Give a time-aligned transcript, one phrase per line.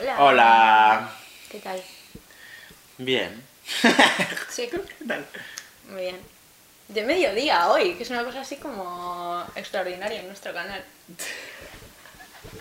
[0.00, 0.16] Hola.
[0.18, 1.10] Hola.
[1.50, 1.82] ¿Qué tal?
[2.98, 3.42] Bien.
[4.48, 5.24] Sí, ¿Qué tal?
[5.88, 6.18] muy bien.
[6.88, 10.84] De mediodía hoy, que es una cosa así como extraordinaria en nuestro canal.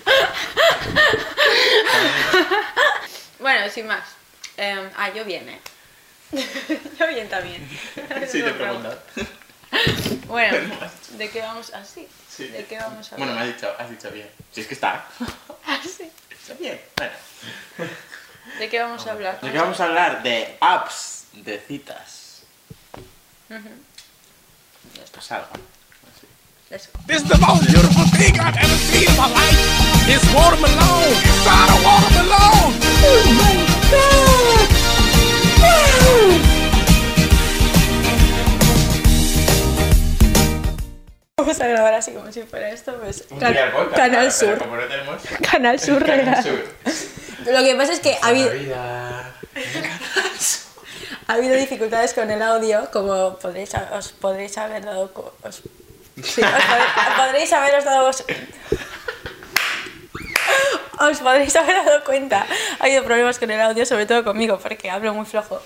[3.40, 4.04] bueno, sin más.
[4.58, 5.60] Em, ah, yo bien, ¿eh?
[7.00, 7.68] yo bien también.
[8.30, 9.02] Sí, te preguntado.
[10.28, 10.76] Bueno,
[11.12, 12.08] ¿de qué vamos así?
[12.30, 12.48] Sí.
[12.50, 13.56] ¿De qué vamos a Bueno, me hablar?
[13.56, 14.30] has dicho, has dicho bien.
[14.54, 15.06] Si es que está.
[15.66, 16.12] Así.
[16.42, 16.80] Está bien.
[16.98, 17.14] Bueno.
[18.60, 19.40] ¿De qué vamos a hablar?
[19.42, 20.24] ¿De qué vamos a hablar?
[20.24, 22.44] De apps de citas.
[23.50, 23.70] Ujú.
[25.04, 25.48] Esto es algo.
[25.54, 26.28] Así.
[26.70, 27.00] Let's go.
[27.08, 29.58] This is the most beautiful thing I've ever seen in my life.
[30.08, 31.14] It's watermelon.
[31.24, 32.74] Inside a watermelon.
[33.04, 33.56] Oh my
[33.92, 34.70] God.
[41.40, 43.24] Vamos a grabar así como si fuera esto, pues.
[43.40, 44.58] Can- podcast, Canal Sur.
[44.58, 45.22] Como no tenemos.
[45.52, 46.44] Canal Sur Canal.
[46.44, 46.64] Sur.
[47.46, 48.52] Lo que pasa es que ha habido,
[51.28, 55.12] ha habido dificultades con el audio, como podréis, os podréis haber dado.
[55.44, 55.62] os-
[56.24, 58.10] sí, os pod- podréis haberos dado.
[61.00, 62.46] Os podréis haber dado cuenta.
[62.80, 65.62] Ha habido problemas con el audio, sobre todo conmigo, porque hablo muy flojo.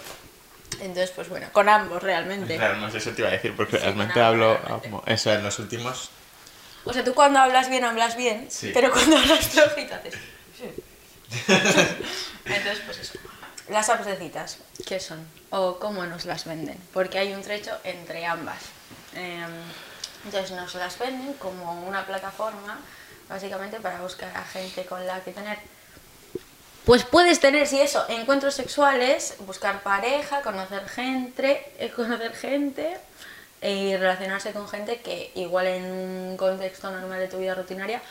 [0.84, 2.58] Entonces, pues bueno, con ambos realmente.
[2.58, 5.14] Claro, no sé, eso te iba a decir porque realmente nada, hablo realmente.
[5.14, 6.10] eso en los últimos.
[6.86, 8.72] O sea, tú cuando hablas bien, hablas bien, Sí.
[8.74, 10.16] pero cuando hablas flojito haces...
[12.46, 13.14] Entonces, pues eso.
[13.70, 15.26] Las apps de citas, ¿qué son?
[15.50, 16.78] O cómo nos las venden.
[16.94, 18.60] Porque hay un trecho entre ambas.
[19.16, 19.50] Em,
[20.26, 22.78] entonces nos las venden como una plataforma,
[23.30, 25.60] básicamente para buscar a gente con la que tener...
[26.86, 32.98] Pues puedes tener, si eso, encuentros sexuales, buscar pareja, conocer gente, eh, conocer gente
[33.62, 38.02] y relacionarse con gente que igual en un contexto normal de tu vida rutinaria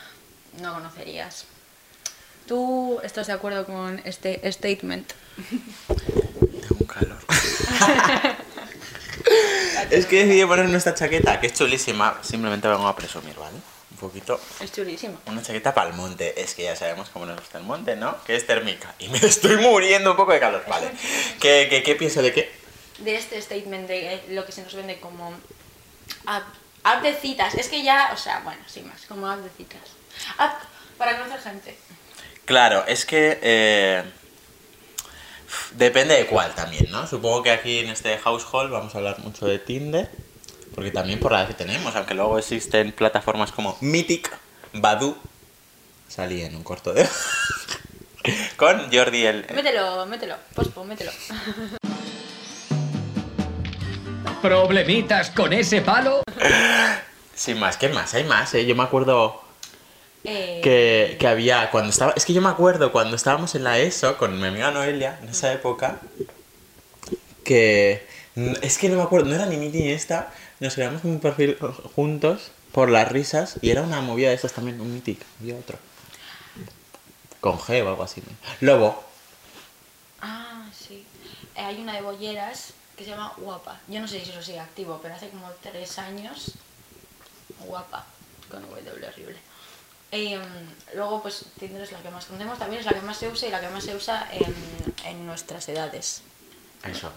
[0.60, 1.44] no conocerías.
[2.46, 5.12] ¿Tú estás de acuerdo con este statement?
[5.88, 7.18] Tengo un calor.
[9.90, 12.18] es que decidí ponerme esta chaqueta, que es chulísima.
[12.22, 13.58] Simplemente vengo a presumir, ¿vale?
[14.02, 14.40] Poquito.
[14.58, 15.16] Es chulísimo.
[15.26, 16.42] Una chaqueta para el monte.
[16.42, 18.20] Es que ya sabemos cómo nos gusta el monte, ¿no?
[18.24, 18.96] Que es térmica.
[18.98, 20.90] Y me estoy muriendo un poco de calor, ¿vale?
[21.40, 22.52] ¿Qué, qué, qué pienso de qué?
[22.98, 25.32] De este statement de eh, lo que se nos vende como
[26.26, 26.42] app,
[26.82, 27.54] app de citas.
[27.54, 29.80] Es que ya, o sea, bueno, sin más, como app de citas.
[30.36, 30.64] App
[30.98, 31.78] para conocer gente.
[32.44, 34.02] Claro, es que eh,
[35.74, 37.06] depende de cuál también, ¿no?
[37.06, 40.10] Supongo que aquí en este household vamos a hablar mucho de Tinder,
[40.74, 44.30] porque también por la edad que tenemos, aunque luego existen plataformas como Mythic,
[44.72, 45.16] Badu,
[46.08, 47.06] salí en un corto de...
[48.56, 49.46] con Jordi el...
[49.54, 51.10] Mételo, mételo, pospo, mételo.
[54.40, 56.22] ¿Problemitas con ese palo?
[57.34, 58.14] Sin más, ¿qué más?
[58.14, 58.66] Hay más, ¿eh?
[58.66, 59.40] Yo me acuerdo
[60.24, 62.12] Eh, que, que había cuando estaba...
[62.16, 65.28] Es que yo me acuerdo cuando estábamos en la ESO con mi amiga Noelia, en
[65.28, 66.00] esa época,
[67.44, 68.06] que...
[68.62, 71.58] Es que no me acuerdo, no era ni Miti ni esta, nos creamos un perfil
[71.96, 75.76] juntos por las risas y era una movida de esas también, un Mythic, había otro.
[77.40, 78.22] Con G o algo así.
[78.24, 78.32] ¿no?
[78.60, 79.02] Lobo.
[80.20, 81.04] Ah, sí.
[81.56, 83.80] Eh, hay una de bolleras que se llama Guapa.
[83.88, 86.52] Yo no sé si eso sigue activo, pero hace como tres años.
[87.66, 88.06] Guapa.
[88.48, 89.38] Con W horrible.
[90.12, 93.16] Y, mm, luego, pues Tinder es la que más conocemos, también es la que más
[93.16, 94.54] se usa y la que más se usa en,
[95.06, 96.22] en nuestras edades.
[96.84, 97.10] Eso.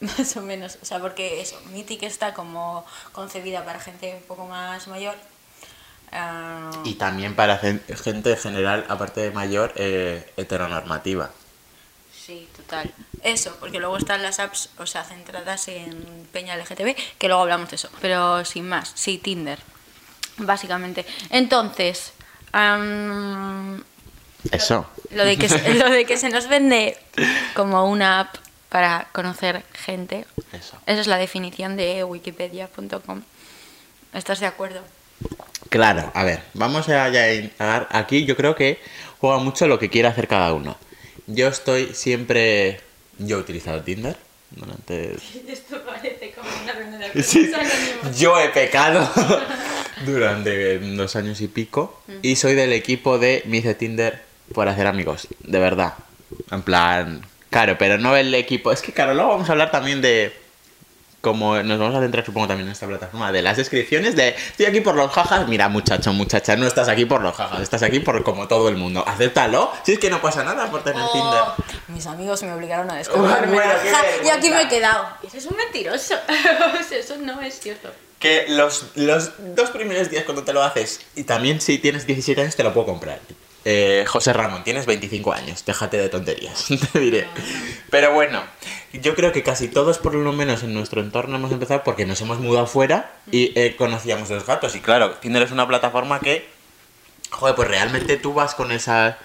[0.00, 0.78] Más o menos.
[0.82, 5.14] O sea, porque eso, Mythic está como concebida para gente un poco más mayor.
[6.12, 11.30] Ah, Y también para gen- gente en general, aparte de mayor, eh, heteronormativa.
[12.14, 12.90] Sí, total.
[13.22, 17.68] Eso, porque luego están las apps, o sea, centradas en Peña LGTB, que luego hablamos
[17.70, 17.88] de eso.
[18.00, 19.58] Pero sin más, sí, Tinder.
[20.38, 21.04] Básicamente.
[21.30, 22.12] Entonces,
[22.52, 23.82] am,
[24.50, 24.86] Eso.
[25.10, 26.96] lo, de que, lo de que se nos vende
[27.54, 28.36] como una app
[28.74, 30.76] para conocer gente, Eso.
[30.84, 33.22] esa es la definición de wikipedia.com.
[34.12, 34.80] ¿Estás de acuerdo?
[35.68, 37.86] Claro, a ver, vamos a indagar.
[37.92, 38.80] Aquí yo creo que
[39.20, 40.76] juega mucho lo que quiere hacer cada uno.
[41.28, 42.80] Yo estoy siempre...
[43.18, 44.16] Yo he utilizado Tinder
[44.50, 45.14] durante...
[45.46, 47.52] Esto parece como una reunión de Sí,
[48.18, 49.08] yo he pecado
[50.04, 54.88] durante dos años y pico y soy del equipo de me hice Tinder por hacer
[54.88, 55.94] amigos, de verdad.
[56.50, 57.24] En plan,
[57.54, 58.72] claro, pero no el equipo.
[58.72, 60.36] Es que claro, luego vamos a hablar también de
[61.20, 64.66] como nos vamos a centrar supongo también en esta plataforma de las descripciones de estoy
[64.66, 68.00] aquí por los jajas, mira muchacho, muchacha, no estás aquí por los jajas, estás aquí
[68.00, 69.04] por como todo el mundo.
[69.06, 71.42] Acéptalo, si es que no pasa nada por tener Tinder.
[71.46, 71.54] Oh,
[71.88, 73.54] mis amigos me obligaron a descargarme.
[73.54, 73.72] Bueno,
[74.24, 75.06] y aquí me he quedado.
[75.22, 76.14] Ese es un mentiroso.
[76.90, 77.88] Eso no es cierto.
[78.18, 82.40] Que los, los dos primeros días cuando te lo haces, y también si tienes 17
[82.40, 83.20] años te lo puedo comprar.
[83.64, 87.26] Eh, José Ramón, tienes 25 años, déjate de tonterías, te diré.
[87.90, 88.42] Pero bueno,
[88.92, 92.20] yo creo que casi todos, por lo menos en nuestro entorno, hemos empezado porque nos
[92.20, 94.74] hemos mudado fuera y eh, conocíamos los gatos.
[94.76, 96.48] Y claro, Tinder es una plataforma que,
[97.30, 99.18] joder, pues realmente tú vas con esa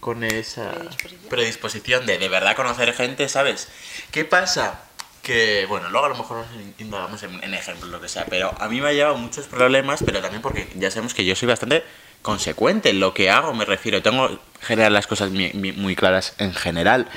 [0.00, 1.28] con esa Predisposición.
[1.28, 3.68] predisposición de de verdad conocer gente, ¿sabes?
[4.10, 4.80] ¿Qué pasa?
[5.22, 6.46] Que, bueno, luego a lo mejor nos
[6.80, 10.02] indagamos en, en ejemplos, lo que sea, pero a mí me ha llevado muchos problemas,
[10.04, 11.84] pero también porque ya sabemos que yo soy bastante
[12.22, 16.54] consecuente en lo que hago, me refiero, tengo en general las cosas muy claras en
[16.54, 17.08] general.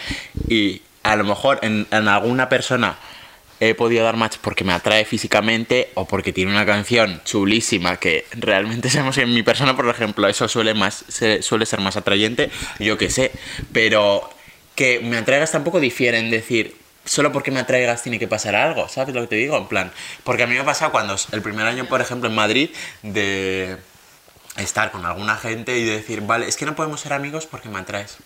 [0.49, 2.97] Y a lo mejor en, alguna persona
[3.59, 8.25] he podido dar match porque me atrae físicamente o porque tiene una canción chulísima que
[8.31, 11.05] realmente sabemos que en mi persona, por ejemplo, eso suele, más,
[11.41, 12.49] suele ser más atrayente,
[12.79, 13.31] yo qué sé,
[13.71, 14.29] pero
[14.73, 16.75] que me atraigas tampoco difiere en decir,
[17.05, 19.57] solo porque me atraigas tiene que pasar algo, ¿sabes lo que te digo?
[19.57, 19.91] En plan,
[20.23, 22.71] porque a mí me ha pasado cuando el primer año, por ejemplo, en Madrid,
[23.03, 23.77] de
[24.57, 27.79] estar con alguna gente y decir, vale, es que no podemos ser amigos porque me
[27.79, 28.17] atraes.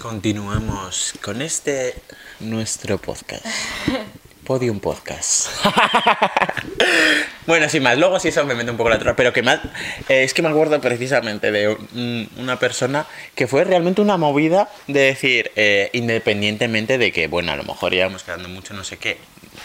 [0.00, 1.94] Continuemos con este
[2.40, 3.44] nuestro podcast.
[4.44, 5.48] Podium Podcast.
[7.46, 9.60] bueno, sin más, luego sí eso me mete un poco la otra, pero que más
[10.08, 13.06] eh, es que me acuerdo precisamente de un- una persona
[13.36, 17.94] que fue realmente una movida de decir, eh, independientemente de que, bueno, a lo mejor
[17.94, 19.18] íbamos quedando mucho no sé qué,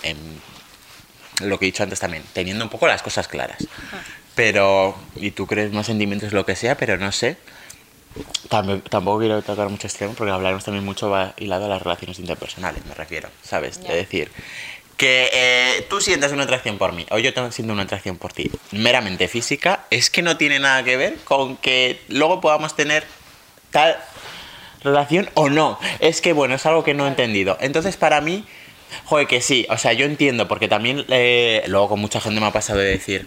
[0.03, 0.18] en
[1.39, 3.65] lo que he dicho antes también, teniendo un poco las cosas claras.
[4.35, 7.37] Pero, y tú crees más sentimientos, lo que sea, pero no sé.
[8.49, 11.81] También, tampoco quiero tocar mucho este tema porque hablaremos también mucho va hilado a las
[11.81, 13.81] relaciones interpersonales, me refiero, ¿sabes?
[13.81, 13.89] Ya.
[13.89, 14.31] De decir,
[14.97, 18.31] que eh, tú sientas una atracción por mí o yo tengo siento una atracción por
[18.31, 23.03] ti meramente física, es que no tiene nada que ver con que luego podamos tener
[23.71, 23.97] tal
[24.85, 25.77] relación o no.
[25.99, 27.57] Es que, bueno, es algo que no he entendido.
[27.59, 28.45] Entonces, para mí,
[29.05, 32.45] joder, que sí, o sea, yo entiendo, porque también eh, luego con mucha gente me
[32.45, 33.25] ha pasado de decir,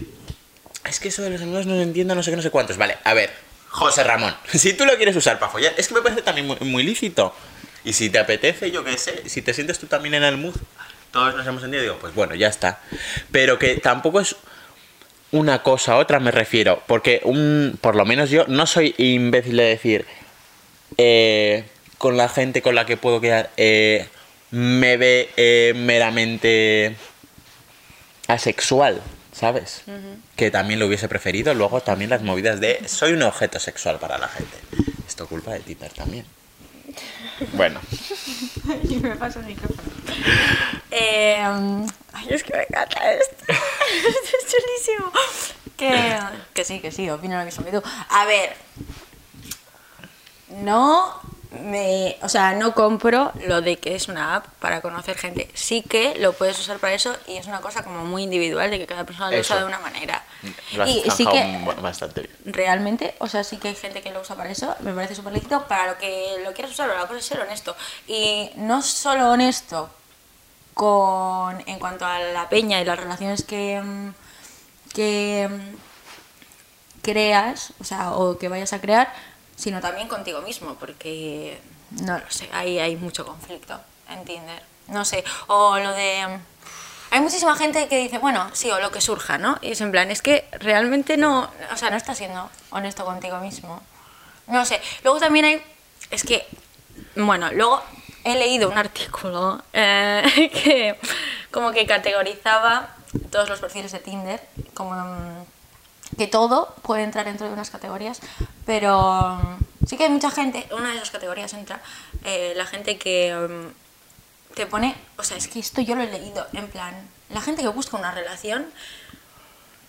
[0.85, 2.77] es que eso de los amigos no lo entiendo, no sé qué, no sé cuántos.
[2.77, 3.31] Vale, a ver,
[3.69, 6.57] José Ramón, si tú lo quieres usar para follar, es que me parece también muy,
[6.61, 7.33] muy lícito.
[7.85, 10.55] Y si te apetece, yo qué sé, si te sientes tú también en el mood,
[11.11, 12.79] todos nos hemos entendido, digo, pues bueno, ya está.
[13.31, 14.35] Pero que tampoco es
[15.31, 19.63] una cosa otra, me refiero, porque un, por lo menos yo no soy imbécil de
[19.63, 20.05] decir,
[20.97, 21.65] eh,
[21.97, 24.07] con la gente con la que puedo quedar, eh,
[24.51, 26.95] me ve eh, meramente
[28.27, 29.83] asexual, ¿sabes?
[30.35, 31.53] Que también lo hubiese preferido.
[31.53, 34.57] Luego también las movidas de soy un objeto sexual para la gente.
[35.07, 36.25] Esto culpa de Tinder también.
[37.53, 37.79] Bueno,
[38.89, 39.89] Y me paso el micrófono.
[40.91, 41.37] Eh,
[42.13, 43.35] ay, es que me encanta esto.
[43.47, 45.11] Esto es chulísimo.
[45.77, 46.19] Que,
[46.53, 47.81] que sí, que sí, opino lo que tú.
[48.09, 48.53] A ver,
[50.49, 51.21] no
[51.51, 55.49] me, o sea, no compro lo de que es una app para conocer gente.
[55.55, 58.77] Sí que lo puedes usar para eso y es una cosa como muy individual de
[58.77, 59.53] que cada persona lo Eso.
[59.53, 60.23] usa de una manera.
[60.73, 62.35] lo has Y sí que bastante bien.
[62.45, 65.33] realmente, o sea, sí que hay gente que lo usa para eso, me parece súper
[65.33, 67.75] lícito, para lo que lo quieras usar, la cosa es ser honesto.
[68.07, 69.89] Y no solo honesto
[70.75, 74.09] con, en cuanto a la peña y las relaciones que, mm,
[74.93, 75.75] que mm,
[77.01, 79.11] creas, o sea, o que vayas a crear,
[79.59, 81.59] sino también contigo mismo, porque,
[82.01, 83.79] no lo sé, ahí hay mucho conflicto
[84.09, 84.63] en Tinder.
[84.87, 86.25] No sé, o lo de...
[86.27, 86.41] mm,
[87.11, 89.57] Hay muchísima gente que dice, bueno, sí, o lo que surja, ¿no?
[89.61, 93.37] Y es en plan, es que realmente no, o sea, no estás siendo honesto contigo
[93.39, 93.81] mismo.
[94.47, 94.81] No sé.
[95.03, 95.61] Luego también hay,
[96.09, 96.47] es que,
[97.15, 97.81] bueno, luego
[98.23, 100.23] he leído un artículo eh,
[100.63, 100.99] que
[101.51, 102.95] como que categorizaba
[103.31, 104.39] todos los perfiles de Tinder
[104.73, 105.45] como mm,
[106.17, 108.19] que todo puede entrar dentro de unas categorías,
[108.69, 111.81] pero mm, sí que hay mucha gente, una de esas categorías entra
[112.23, 116.11] eh, la gente que mm, te pone, o sea, es que esto yo lo he
[116.11, 116.93] leído, en plan,
[117.31, 118.67] la gente que busca una relación,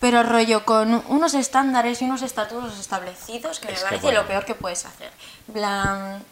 [0.01, 4.23] pero rollo con unos estándares y unos estatutos establecidos que me que parece bueno.
[4.23, 5.13] lo peor que puedes hacer.
[5.53, 6.25] Plan,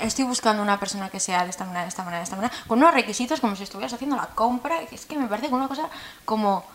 [0.00, 2.54] estoy buscando una persona que sea de esta manera, de esta manera, de esta manera,
[2.66, 5.88] con unos requisitos como si estuvieras haciendo la compra, es que me parece una cosa
[6.26, 6.66] como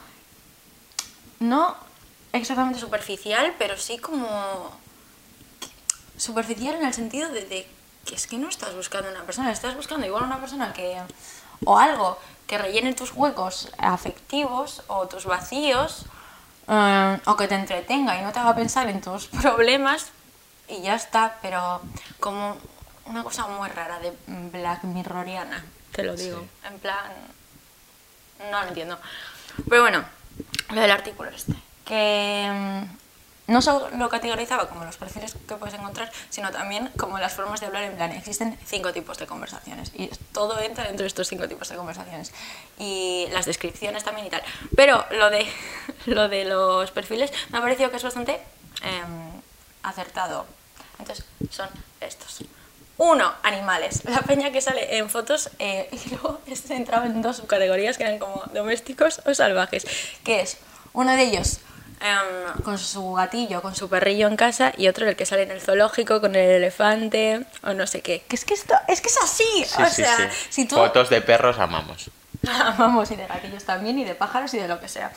[1.40, 1.93] no
[2.34, 4.72] exactamente superficial, pero sí como
[6.18, 7.68] superficial en el sentido de, de
[8.06, 11.02] que es que no estás buscando una persona, estás buscando igual una persona que
[11.66, 16.06] o algo que rellene tus huecos afectivos o tus vacíos
[16.68, 20.08] eh, o que te entretenga y no te haga pensar en tus problemas
[20.68, 21.82] y ya está, pero
[22.20, 22.58] como
[23.06, 27.12] una cosa muy rara de Black Mirroriana, te lo digo, en plan
[28.50, 28.98] no lo entiendo.
[29.70, 30.04] Pero bueno,
[30.70, 31.54] lo del artículo este,
[31.86, 33.04] que mm,
[33.48, 37.60] no solo lo categorizaba como los perfiles que puedes encontrar, sino también como las formas
[37.60, 38.12] de hablar en plan.
[38.12, 42.32] Existen cinco tipos de conversaciones y todo entra dentro de estos cinco tipos de conversaciones
[42.80, 44.44] y las descripciones también y tal.
[44.76, 45.46] Pero lo de,
[46.06, 48.40] lo de los perfiles me ha parecido que es bastante
[48.82, 49.42] em,
[49.84, 50.46] acertado.
[51.00, 52.44] Entonces, son estos.
[52.98, 54.06] Uno, animales.
[54.06, 58.20] La peña que sale en fotos eh, y luego entraba en dos subcategorías que eran
[58.20, 59.86] como domésticos o salvajes.
[60.24, 60.58] Que es
[60.94, 61.60] uno de ellos
[62.04, 65.52] em, con su gatillo, con su perrillo en casa y otro el que sale en
[65.52, 68.24] el zoológico con el elefante o no sé qué.
[68.28, 69.66] Que es que esto, es que es así.
[69.66, 70.48] Sí, o sí, sea, sí.
[70.50, 72.12] si tú Fotos de perros amamos.
[72.78, 75.12] Vamos, y de gatillos también, y de pájaros y de lo que sea.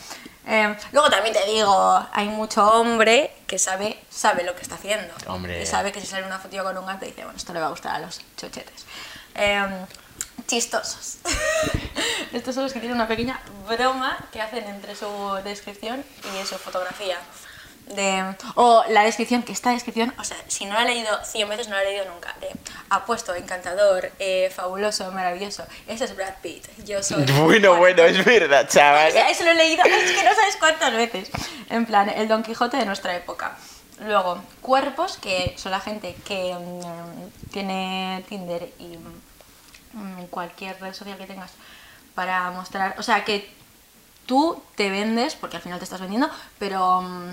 [0.47, 5.13] Eh, luego también te digo, hay mucho hombre que sabe, sabe lo que está haciendo.
[5.27, 5.61] Hombre.
[5.61, 7.67] Y sabe que si sale una foto con un gato dice, bueno, esto le va
[7.67, 8.87] a gustar a los chochetes.
[9.35, 9.67] Eh,
[10.47, 11.19] chistosos.
[12.33, 15.07] Estos son los que tienen una pequeña broma que hacen entre su
[15.45, 17.19] descripción y su fotografía.
[17.87, 21.49] De, o la descripción, que esta descripción, o sea, si no la he leído 100
[21.49, 22.35] veces, no la he leído nunca.
[22.41, 22.49] De
[22.91, 25.65] apuesto, encantador, eh, fabuloso, maravilloso.
[25.87, 26.67] Ese es Brad Pitt.
[26.85, 27.25] Yo soy.
[27.45, 29.13] Bueno, bueno, es verdad, O chaval.
[29.13, 31.31] sea, eso lo he leído, es que no sabes cuántas veces.
[31.71, 33.57] En plan, el Don Quijote de nuestra época.
[34.01, 38.99] Luego, cuerpos, que son la gente que mm, tiene Tinder y
[39.97, 41.53] mm, cualquier red social que tengas
[42.15, 42.95] para mostrar.
[42.99, 43.53] O sea, que
[44.27, 47.31] tú te vendes, porque al final te estás vendiendo, pero mm,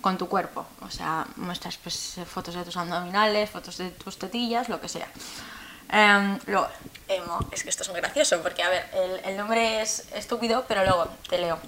[0.00, 0.66] con tu cuerpo.
[0.82, 5.08] O sea, muestras pues, fotos de tus abdominales, fotos de tus tetillas, lo que sea.
[5.90, 6.68] Em, luego,
[7.08, 10.64] emo, es que esto es muy gracioso, porque a ver, el, el nombre es estúpido,
[10.66, 11.58] pero luego te leo.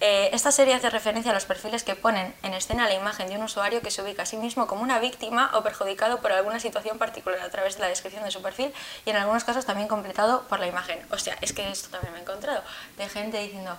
[0.00, 3.36] Eh, esta serie hace referencia a los perfiles que ponen en escena la imagen de
[3.36, 6.60] un usuario que se ubica a sí mismo como una víctima o perjudicado por alguna
[6.60, 8.72] situación particular a través de la descripción de su perfil
[9.06, 10.98] y en algunos casos también completado por la imagen.
[11.10, 12.62] O sea, es que esto también me he encontrado
[12.98, 13.74] de gente diciendo,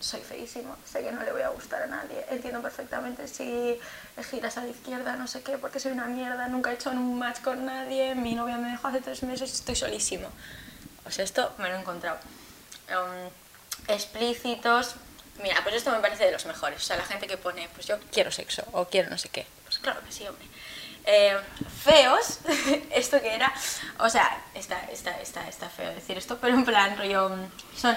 [0.00, 3.78] soy feísimo, sé que no le voy a gustar a nadie, entiendo perfectamente si
[4.30, 7.18] giras a la izquierda, no sé qué, porque soy una mierda, nunca he hecho un
[7.18, 10.28] match con nadie, mi novia me dejó hace tres meses y estoy solísimo.
[11.06, 12.18] O sea, esto me lo he encontrado.
[12.88, 13.30] Um,
[13.88, 14.96] explícitos.
[15.42, 16.80] Mira, pues esto me parece de los mejores.
[16.82, 19.46] O sea, la gente que pone, pues yo quiero sexo o quiero no sé qué.
[19.64, 20.46] Pues claro que sí, hombre.
[21.06, 21.36] Eh,
[21.82, 22.38] feos,
[22.92, 23.52] esto que era,
[23.98, 27.30] o sea, está, está, está, está feo decir esto, pero en plan, rollo,
[27.76, 27.94] son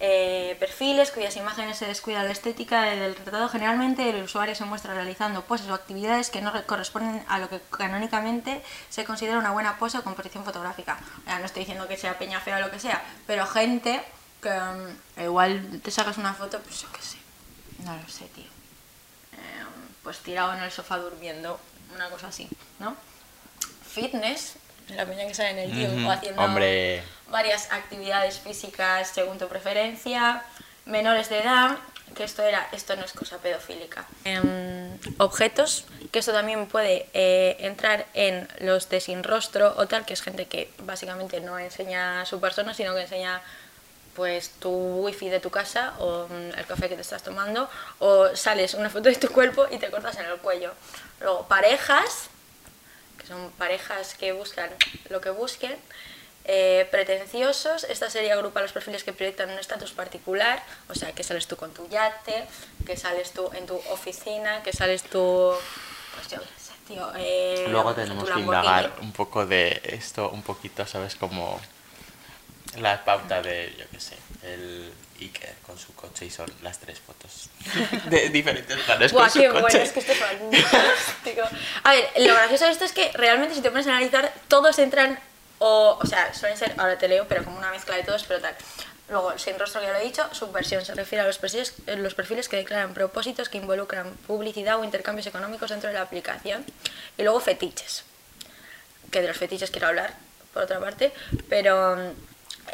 [0.00, 3.48] eh, perfiles cuyas imágenes se descuida la estética del retratado.
[3.50, 7.50] Generalmente el usuario se muestra realizando poses o actividades que no re- corresponden a lo
[7.50, 10.98] que canónicamente se considera una buena pose o composición fotográfica.
[11.26, 14.00] Ya, no estoy diciendo que sea peña fea o lo que sea, pero gente
[14.42, 17.18] que mm, igual te sacas una foto, pues yo qué sé,
[17.84, 18.44] no lo sé, tío.
[18.44, 19.64] Eh,
[20.02, 21.58] pues tirado en el sofá durmiendo,
[21.94, 22.96] una cosa así, ¿no?
[23.88, 24.54] Fitness,
[24.88, 27.02] la peña que sale en el gym Ujú, o haciendo hombre.
[27.30, 30.42] varias actividades físicas según tu preferencia,
[30.86, 31.78] menores de edad,
[32.14, 34.06] que esto era, esto no es cosa pedofílica.
[34.24, 40.06] Em, objetos, que esto también puede eh, entrar en los de sin rostro o tal,
[40.06, 43.42] que es gente que básicamente no enseña su persona, sino que enseña
[44.18, 44.72] pues tu
[45.04, 47.70] wifi de tu casa o mm, el café que te estás tomando
[48.00, 50.72] o sales una foto de tu cuerpo y te cortas en el cuello.
[51.20, 52.28] Luego parejas,
[53.16, 54.70] que son parejas que buscan
[55.08, 55.76] lo que busquen,
[56.46, 61.22] eh, pretenciosos, esta serie agrupa los perfiles que proyectan un estatus particular, o sea, que
[61.22, 62.44] sales tú con tu yate,
[62.84, 65.52] que sales tú en tu oficina, que sales tú,
[66.14, 70.42] pues yo qué sé, tío, eh, Luego tenemos que indagar un poco de esto, un
[70.42, 71.14] poquito, ¿sabes?
[71.14, 71.60] Como
[72.80, 77.00] la pauta de, yo qué sé, el Iker con su coche y son las tres
[77.00, 77.50] fotos
[78.10, 79.60] de diferentes planes Buah, con su qué coche.
[79.60, 81.42] bueno, es que esto es fantástico.
[81.84, 84.78] A ver, lo gracioso de esto es que realmente si te pones a analizar, todos
[84.78, 85.18] entran,
[85.58, 88.40] o, o sea, suelen ser, ahora te leo, pero como una mezcla de todos, pero
[88.40, 88.54] tal.
[89.08, 92.48] Luego, sin rostro, ya lo he dicho, subversión se refiere a los perfiles, los perfiles
[92.48, 96.64] que declaran propósitos que involucran publicidad o intercambios económicos dentro de la aplicación.
[97.16, 98.04] Y luego fetiches,
[99.10, 100.12] que de los fetiches quiero hablar,
[100.52, 101.12] por otra parte,
[101.48, 101.96] pero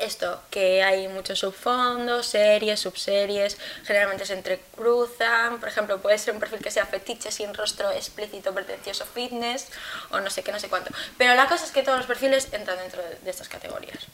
[0.01, 6.41] esto, que hay muchos subfondos, series, subseries, generalmente se entrecruzan, por ejemplo, puede ser un
[6.41, 9.69] perfil que sea fetiche sin rostro explícito, pretencioso fitness,
[10.11, 10.91] o no sé qué, no sé cuánto.
[11.19, 14.07] Pero la cosa es que todos los perfiles entran dentro de, de estas categorías.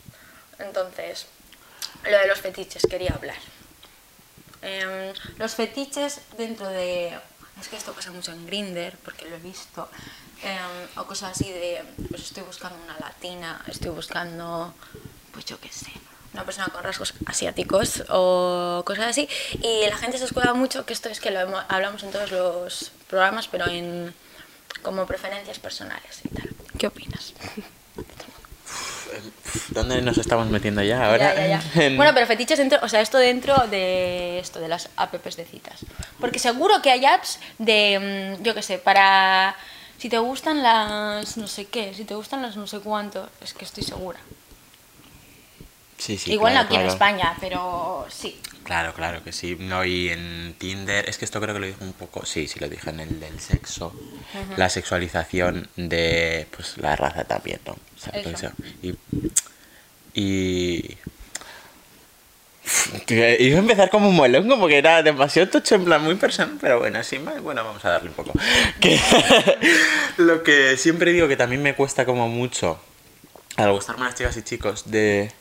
[0.58, 1.26] Entonces,
[2.04, 3.36] lo de los fetiches quería hablar.
[4.62, 7.18] Em, los fetiches dentro de...
[7.60, 9.88] Es que esto pasa mucho en Grinder, porque lo he visto.
[10.42, 14.74] em, o cosas así de, pues estoy buscando una latina, estoy buscando,
[15.32, 15.90] pues yo qué sé,
[16.32, 19.28] una persona con rasgos asiáticos o cosas así.
[19.62, 22.30] Y la gente se escuda mucho, que esto es que lo hemos- hablamos en todos
[22.30, 24.14] los programas, pero en
[24.82, 26.48] como preferencias personales y tal.
[26.78, 27.34] ¿Qué opinas?
[29.70, 31.34] ¿Dónde nos estamos metiendo ya ahora?
[31.34, 31.62] Ya, ya, ya.
[31.86, 35.44] En- Bueno, pero fetiches dentro, o sea, esto dentro de esto de las apps de
[35.44, 35.80] citas.
[36.20, 39.56] Porque seguro que hay apps de, mm, yo qué sé, para
[39.98, 43.52] si te gustan las no sé qué, si te gustan las no sé cuánto, es
[43.54, 44.20] que estoy segura.
[46.00, 46.32] Sí, sí.
[46.32, 46.88] Igual claro, no aquí en.
[46.88, 48.40] España, pero sí.
[48.64, 49.56] Claro, claro que sí.
[49.60, 52.58] No, y en Tinder, es que esto creo que lo dije un poco, sí, sí
[52.58, 53.92] lo dije en el del sexo,
[54.56, 57.72] la sexualización de pues la raza también, ¿no?
[57.72, 58.52] O sea.
[58.82, 58.96] Y,
[60.14, 60.98] y
[63.08, 66.56] iba a empezar como un molón, como que era demasiado tocho, en plan muy personal,
[66.60, 68.32] pero bueno, así más, bueno, vamos a darle un poco.
[68.80, 68.98] Que
[70.16, 72.80] lo que siempre digo que también me cuesta como mucho
[73.56, 75.32] al gustarme las chicas y chicos de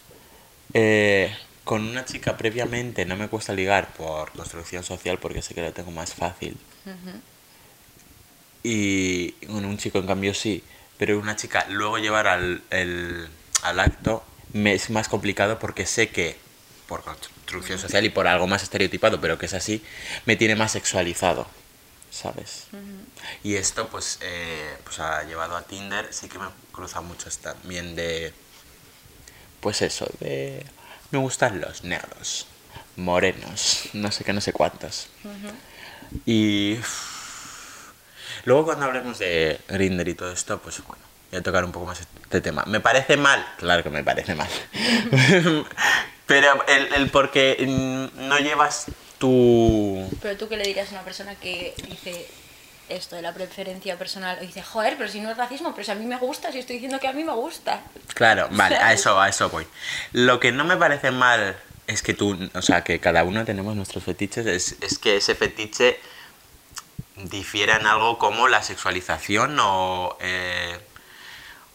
[0.73, 5.61] eh, con una chica previamente no me cuesta ligar por construcción social porque sé que
[5.61, 6.57] lo tengo más fácil.
[8.63, 10.63] Y con un chico en cambio sí,
[10.97, 13.27] pero una chica luego llevar al, el-
[13.63, 14.23] al acto
[14.53, 16.37] me es más complicado porque sé que
[16.87, 19.83] por construcción social y por algo más estereotipado, pero que es así,
[20.25, 21.47] me tiene más sexualizado,
[22.09, 22.65] ¿sabes?
[23.43, 27.95] Y esto pues, eh, pues ha llevado a Tinder, sí que me cruza mucho también
[27.95, 28.33] de,
[29.59, 30.65] pues eso, de,
[31.11, 32.47] me gustan los negros,
[32.95, 35.07] morenos, no sé qué, no sé cuántos.
[36.25, 36.77] Y
[38.45, 41.85] luego cuando hablemos de Grinder y todo esto, pues bueno, voy a tocar un poco
[41.85, 42.63] más este tema.
[42.65, 43.45] ¿Me parece mal?
[43.57, 44.49] Claro que me parece mal.
[46.25, 48.85] Pero el, el porque mm, no llevas
[49.17, 50.07] tu...
[50.21, 52.27] Pero tú qué le dirías a una persona que dice
[52.89, 55.91] esto de la preferencia personal y dice, joder, pero si no es racismo, pero si
[55.91, 57.81] a mí me gusta, si estoy diciendo que a mí me gusta.
[58.13, 59.67] Claro, vale, a eso, a eso voy.
[60.11, 63.75] Lo que no me parece mal es que tú, o sea, que cada uno tenemos
[63.75, 65.99] nuestros fetiches, es, es que ese fetiche
[67.15, 70.79] difiera en algo como la sexualización o, eh,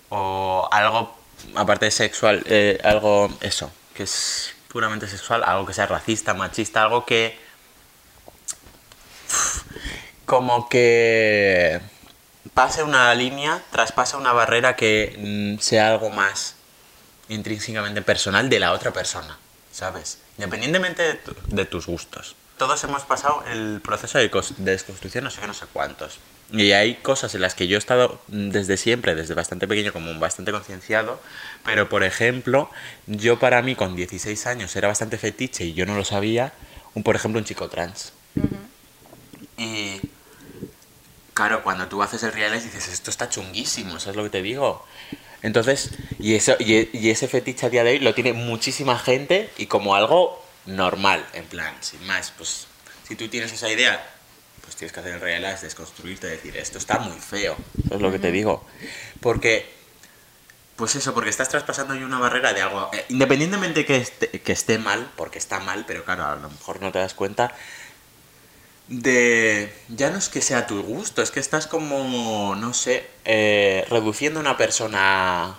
[0.08, 1.16] o algo,
[1.54, 6.82] aparte de sexual, eh, algo, eso, que es puramente sexual, algo que sea racista, machista,
[6.82, 7.38] algo que
[10.34, 11.80] como que
[12.54, 15.14] pase una línea, traspasa una barrera que
[15.56, 16.56] mm, sea algo más
[17.28, 19.38] intrínsecamente personal de la otra persona,
[19.72, 20.18] ¿sabes?
[20.36, 22.34] Independientemente de, tu- de tus gustos.
[22.58, 26.18] Todos hemos pasado el proceso de, de desconstrucción, no sé qué, no sé cuántos.
[26.52, 29.92] Y hay cosas en las que yo he estado mm, desde siempre, desde bastante pequeño,
[29.92, 31.20] como bastante concienciado.
[31.64, 32.70] Pero, por ejemplo,
[33.06, 36.52] yo para mí con 16 años era bastante fetiche y yo no lo sabía.
[36.94, 38.12] Un, por ejemplo, un chico trans.
[38.36, 38.40] Y
[41.46, 44.86] claro, cuando tú haces el reales dices, esto está chunguísimo, ¿sabes lo que te digo?
[45.42, 48.98] Entonces, y, eso, y, e- y ese fetiche a día de hoy lo tiene muchísima
[48.98, 52.32] gente y como algo normal, en plan, sin más.
[52.34, 52.66] Pues
[53.06, 54.02] si tú tienes esa idea,
[54.62, 57.56] pues tienes que hacer el reales, desconstruirte, decir, esto está muy feo,
[57.88, 58.64] ¿sabes lo que te digo?
[59.20, 59.70] Porque,
[60.76, 64.78] pues eso, porque estás traspasando una barrera de algo, eh, independientemente que esté, que esté
[64.78, 67.54] mal, porque está mal, pero claro, a lo mejor no te das cuenta,
[68.88, 73.86] de ya no es que sea tu gusto, es que estás como, no sé, eh,
[73.88, 75.56] reduciendo a una persona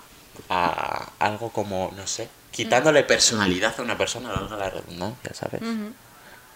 [0.48, 5.60] a algo como, no sé, quitándole personalidad a una persona, valga la redundancia, ¿sabes?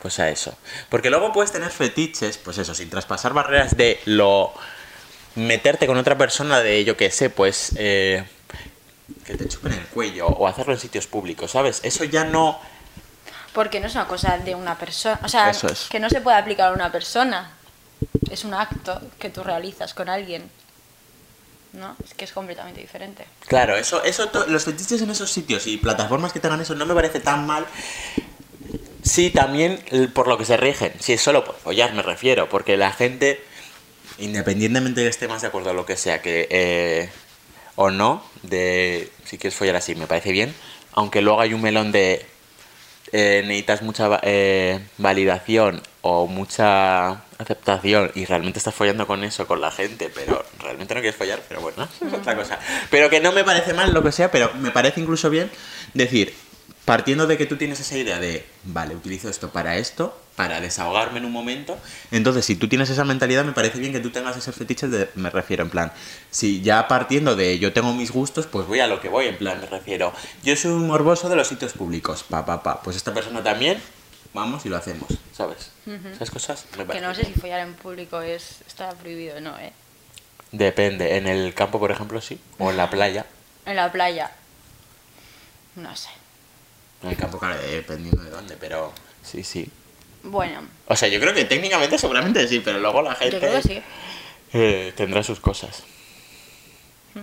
[0.00, 0.56] Pues a eso.
[0.88, 4.52] Porque luego puedes tener fetiches, pues eso, sin traspasar barreras de lo...
[5.34, 7.72] meterte con otra persona de, yo qué sé, pues...
[7.76, 8.24] eh,
[9.26, 11.80] que te chupen el cuello o hacerlo en sitios públicos, ¿sabes?
[11.82, 12.58] Eso ya no...
[13.52, 15.88] Porque no es una cosa de una persona, o sea, Eso es.
[15.90, 17.52] que no se puede aplicar a una persona.
[18.30, 20.48] Es un acto que tú realizas con alguien.
[21.72, 21.96] ¿No?
[22.04, 23.24] Es que es completamente diferente.
[23.46, 26.94] Claro, eso, eso los fetiches en esos sitios y plataformas que tengan eso no me
[26.94, 27.64] parece tan mal.
[29.02, 29.82] Sí, también
[30.12, 30.92] por lo que se rigen.
[30.98, 32.48] Si es solo por follar, me refiero.
[32.48, 33.42] Porque la gente,
[34.18, 37.10] independientemente de que esté más de acuerdo o lo que sea, que eh,
[37.76, 40.54] o no, de si quieres follar así, me parece bien.
[40.92, 42.26] Aunque luego hay un melón de
[43.12, 49.60] eh, necesitas mucha eh, validación o mucha aceptación y realmente estás follando con eso, con
[49.60, 52.58] la gente, pero realmente no quieres follar, pero bueno, es otra cosa.
[52.90, 55.50] Pero que no me parece mal lo que sea, pero me parece incluso bien
[55.94, 56.34] decir,
[56.90, 61.20] partiendo de que tú tienes esa idea de, vale, utilizo esto para esto, para desahogarme
[61.20, 61.78] en un momento,
[62.10, 65.08] entonces si tú tienes esa mentalidad me parece bien que tú tengas ese fetiche de,
[65.14, 65.92] me refiero, en plan,
[66.32, 69.38] si ya partiendo de yo tengo mis gustos, pues voy a lo que voy, en
[69.38, 72.96] plan, me refiero, yo soy un morboso de los sitios públicos, pa, pa, pa, pues
[72.96, 73.80] esta persona también,
[74.34, 75.70] vamos y lo hacemos, ¿sabes?
[76.12, 79.56] Esas cosas me Que no sé si follar en público es está prohibido o no,
[79.60, 79.72] ¿eh?
[80.50, 83.26] Depende, en el campo, por ejemplo, sí, o en la playa.
[83.64, 84.32] En la playa.
[85.76, 86.19] No sé.
[87.02, 89.68] El campo, claro, dependiendo de dónde, pero sí, sí.
[90.22, 93.54] Bueno, O sea, yo creo que técnicamente seguramente sí, pero luego la gente yo creo
[93.54, 93.82] que sí.
[94.52, 95.82] eh, tendrá sus cosas.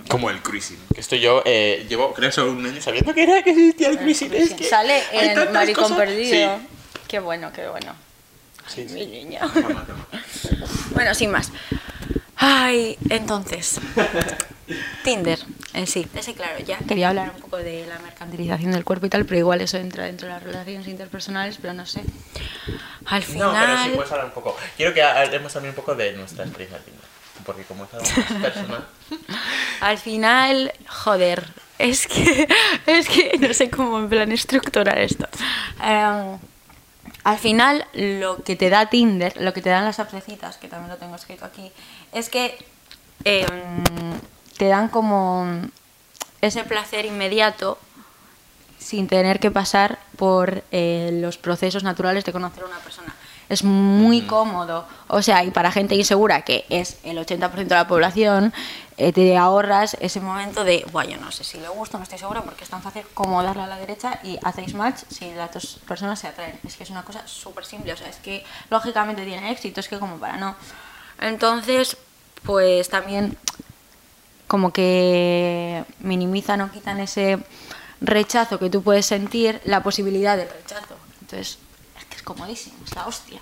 [0.09, 0.79] Como el cruising.
[0.93, 3.97] Que esto yo eh, llevo, creo, solo un año sabiendo que era que existía el
[3.99, 4.33] cruising.
[4.33, 5.97] Es que Sale en Maricón cosas.
[5.97, 6.59] Perdido.
[7.07, 7.95] Qué bueno, qué bueno.
[8.67, 9.37] Sí, sí, Mi sí.
[9.53, 10.07] Toma, toma.
[10.91, 11.51] Bueno, sin más.
[12.35, 13.79] Ay, entonces.
[15.03, 15.39] Tinder.
[15.73, 19.09] Eh, sí, ese claro, ya quería hablar un poco de la mercantilización del cuerpo y
[19.09, 22.01] tal, pero igual eso entra dentro de las relaciones interpersonales, pero no sé.
[23.05, 23.53] Al final...
[23.53, 24.57] No, pero sí puedes hablar un poco.
[24.75, 27.05] Quiero que hablemos también un poco de nuestra experiencia Tinder.
[27.45, 28.87] Porque como es algo más personal.
[29.79, 31.47] Al final, joder,
[31.79, 32.47] es que,
[32.85, 35.27] es que no sé cómo en plan estructurar esto.
[35.81, 36.39] Em,
[37.23, 40.89] al final, lo que te da Tinder, lo que te dan las apsecitas, que también
[40.89, 41.71] lo tengo escrito aquí,
[42.13, 42.57] es que
[43.25, 43.83] em,
[44.57, 45.47] te dan como
[46.41, 47.77] ese placer inmediato
[48.79, 53.13] sin tener que pasar por eh, los procesos naturales de conocer a una persona.
[53.49, 54.85] Es muy cómodo.
[55.07, 58.53] O sea, y para gente insegura, que es el 80% de la población,
[58.97, 62.19] eh, te ahorras ese momento de, bueno, yo no sé si le gusta, no estoy
[62.19, 65.53] segura, porque es tan fácil como darle a la derecha y hacéis match si las
[65.53, 66.59] dos personas se atraen.
[66.65, 67.93] Es que es una cosa súper simple.
[67.93, 70.55] O sea, es que lógicamente tiene éxito, es que como para no.
[71.19, 71.97] Entonces,
[72.43, 73.37] pues también
[74.47, 77.39] como que minimizan o quitan ese
[78.01, 80.95] rechazo que tú puedes sentir, la posibilidad de rechazo.
[81.21, 81.59] Entonces,
[81.99, 83.39] es que es comodísimo, es la hostia.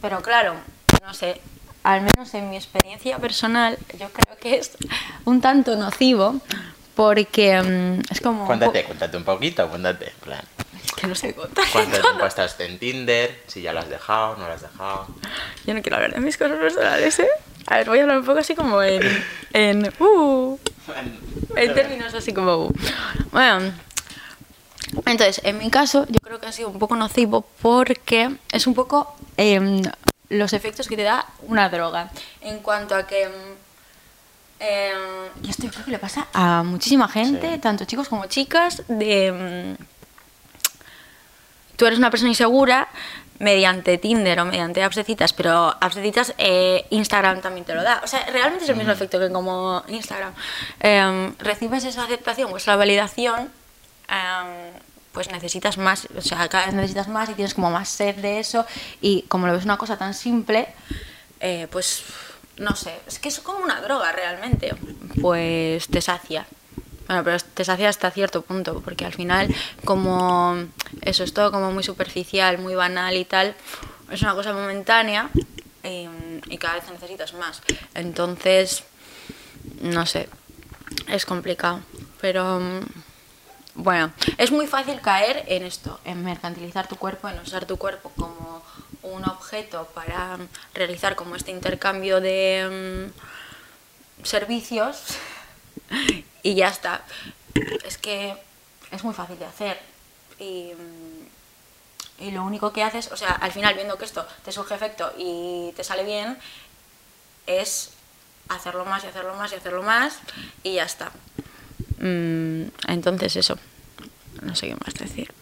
[0.00, 0.54] Pero claro,
[1.02, 1.40] no sé,
[1.84, 4.72] al menos en mi experiencia personal, yo creo que es
[5.24, 6.40] un tanto nocivo
[6.94, 8.46] porque mm, es como...
[8.46, 10.42] Cuéntate, cuéntate un poquito, cuéntate, plan.
[10.84, 11.64] Es que no sé contar.
[11.72, 13.42] ¿Cuánto tiempo estás en Tinder?
[13.46, 15.06] Si ya lo has dejado, no lo has dejado.
[15.64, 17.28] Yo no quiero hablar de mis cosas personales, ¿eh?
[17.66, 19.02] A ver, voy a hablar un poco así como en...
[19.52, 20.58] en uh,
[21.56, 22.66] en términos así como...
[22.66, 22.74] uh.
[23.30, 23.72] Bueno,
[25.06, 28.74] entonces, en mi caso, yo creo que ha sido un poco nocivo porque es un
[28.74, 29.82] poco em,
[30.28, 32.10] los efectos que te da una droga.
[32.40, 33.24] En cuanto a que...
[34.58, 34.92] em,
[35.42, 37.58] y esto yo creo que le pasa a muchísima gente, Sí.
[37.60, 39.26] tanto chicos como chicas, de...
[39.28, 39.76] em,
[41.76, 42.88] tú eres una persona insegura
[43.42, 47.74] mediante Tinder o mediante apps de citas, pero apps de citas eh, Instagram también te
[47.74, 48.00] lo da.
[48.04, 50.32] O sea, realmente es el mismo efecto que como Instagram.
[50.78, 53.50] Em, recibes esa aceptación o esa validación,
[54.08, 54.72] em,
[55.10, 58.38] pues necesitas más, o sea, cada vez necesitas más y tienes como más sed de
[58.38, 58.64] eso
[59.00, 60.68] y como lo ves una cosa tan simple,
[61.40, 62.04] eh, pues
[62.58, 64.72] no sé, es que es como una droga realmente,
[65.20, 66.46] pues te sacia.
[67.06, 70.56] Bueno, pero te sacia hasta cierto punto, porque al final, como
[71.02, 73.54] eso es todo como muy superficial, muy banal y tal,
[74.10, 75.30] es una cosa momentánea
[75.82, 76.06] y,
[76.48, 77.62] y cada vez necesitas más.
[77.94, 78.84] Entonces,
[79.80, 80.28] no sé,
[81.08, 81.80] es complicado.
[82.20, 82.60] Pero
[83.74, 88.12] bueno, es muy fácil caer en esto, en mercantilizar tu cuerpo, en usar tu cuerpo
[88.16, 88.62] como
[89.02, 90.38] un objeto para
[90.74, 95.16] realizar como este intercambio de mm, servicios
[96.42, 97.02] y ya está.
[97.84, 98.36] Es que
[98.90, 99.78] es muy fácil de hacer
[100.38, 100.72] y,
[102.18, 105.12] y lo único que haces, o sea, al final viendo que esto te surge efecto
[105.16, 106.38] y te sale bien,
[107.46, 107.90] es
[108.48, 110.18] hacerlo más y hacerlo más y hacerlo más
[110.62, 111.10] y ya está.
[111.98, 113.58] Mm, entonces eso,
[114.42, 115.32] no sé qué más decir.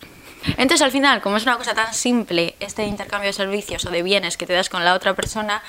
[0.57, 4.03] Entonces al final, como es una cosa tan simple, este intercambio de servicios o de
[4.03, 5.63] bienes que te das con la otra persona,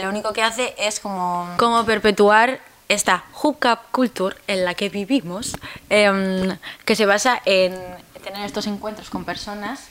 [0.00, 5.56] lo único que hace es como, como perpetuar esta hookup culture en la que vivimos,
[5.88, 7.74] em, que se basa en
[8.22, 9.88] tener estos encuentros con personas,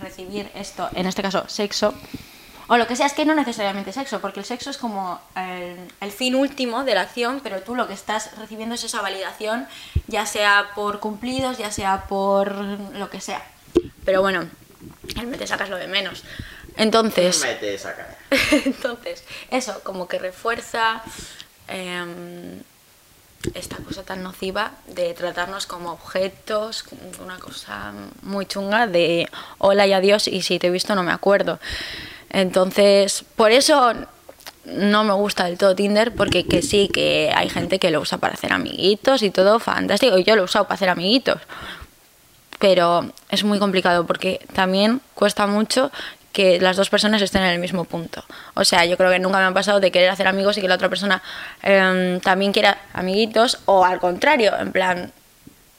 [0.00, 1.94] recibir esto, en este caso sexo,
[2.66, 5.76] o lo que sea, es que no necesariamente sexo, porque el sexo es como el,
[6.00, 9.66] el fin último de la acción, pero tú lo que estás recibiendo es esa validación,
[10.06, 13.42] ya sea por cumplidos, ya sea por lo que sea.
[14.06, 14.48] Pero bueno,
[15.18, 16.24] el me te sacas lo de menos.
[16.76, 17.78] Entonces, Mete
[18.66, 21.02] entonces eso como que refuerza
[21.68, 22.60] em,
[23.54, 26.84] esta cosa tan nociva de tratarnos como objetos,
[27.22, 31.12] una cosa muy chunga de hola y adiós y si te he visto no me
[31.12, 31.58] acuerdo.
[32.30, 33.92] Entonces, por eso
[34.64, 38.18] no me gusta del todo Tinder, porque que sí, que hay gente que lo usa
[38.18, 41.40] para hacer amiguitos y todo fantástico, y yo lo he usado para hacer amiguitos,
[42.58, 45.90] pero es muy complicado porque también cuesta mucho
[46.34, 48.24] que las dos personas estén en el mismo punto.
[48.54, 50.68] O sea, yo creo que nunca me ha pasado de querer hacer amigos y que
[50.68, 51.22] la otra persona
[51.62, 55.12] em, también quiera amiguitos, o al contrario, en plan,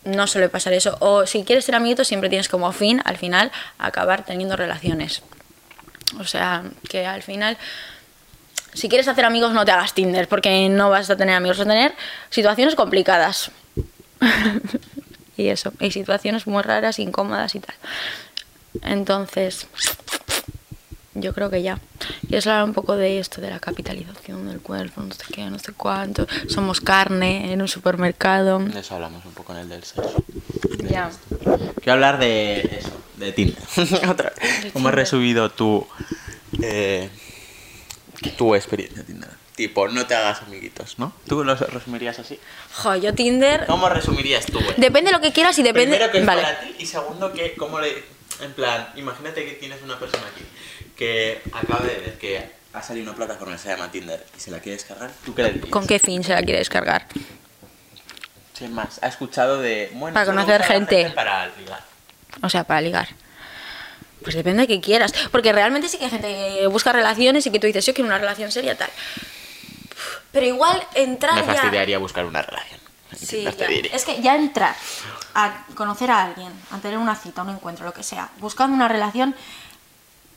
[0.05, 0.97] no suele pasar eso.
[1.01, 5.23] O si quieres ser amiguitos, siempre tienes como fin, al final, acabar teniendo relaciones.
[6.19, 7.57] O sea, que al final,
[8.73, 11.67] si quieres hacer amigos, no te hagas Tinder, porque no vas a tener amigos, vas
[11.67, 11.93] a tener
[12.29, 13.51] situaciones complicadas.
[15.35, 17.75] y eso, y situaciones muy raras, incómodas y tal.
[18.83, 19.67] Entonces,
[21.15, 21.79] yo creo que ya.
[22.27, 25.57] ¿Quieres hablar un poco de esto, de la capitalización del cuerpo, no sé qué, no
[25.59, 26.27] sé cuánto?
[26.47, 28.59] Somos carne en un supermercado.
[28.59, 30.23] De eso hablamos un poco en el del sexo.
[30.89, 31.09] Ya.
[31.77, 33.63] Quiero hablar de eso, de Tinder.
[34.09, 34.73] Otra vez.
[34.73, 34.95] ¿Cómo has Tinder.
[34.95, 35.87] resumido tu,
[36.61, 37.09] eh,
[38.37, 39.45] tu experiencia en Tinder?
[39.55, 41.13] tipo, no te hagas amiguitos, ¿no?
[41.29, 42.37] ¿Tú lo resumirías así?
[42.73, 43.65] Jo, yo Tinder...
[43.67, 44.75] ¿Cómo resumirías tú, güey?
[44.75, 45.95] Depende de lo que quieras y depende...
[45.95, 46.41] Primero que es vale.
[46.41, 48.03] para ti y segundo que cómo le...
[48.41, 50.43] En plan, imagínate que tienes una persona aquí
[50.95, 54.51] que acaba de ver que ha salido una plataforma que se llama Tinder y se
[54.51, 55.69] la quiere descargar, ¿tú qué le dirías?
[55.69, 57.07] ¿Con qué fin se la quiere descargar?
[58.53, 59.91] Sin más, ha escuchado de...
[59.93, 61.09] Bueno, Para solo conocer usa la gente.
[61.13, 61.83] Para ligar.
[62.41, 63.09] O sea, para ligar.
[64.23, 65.13] Pues depende de qué quieras.
[65.31, 68.07] Porque realmente sí que hay gente que busca relaciones y que tú dices, yo quiero
[68.07, 68.89] una relación seria, tal.
[70.31, 71.47] Pero igual entrar Me ya...
[71.47, 72.79] fastidiaría buscar una relación.
[73.15, 73.51] Sí, ya.
[73.93, 74.75] es que ya entrar
[75.33, 78.87] a conocer a alguien, a tener una cita, un encuentro, lo que sea, buscando una
[78.87, 79.35] relación,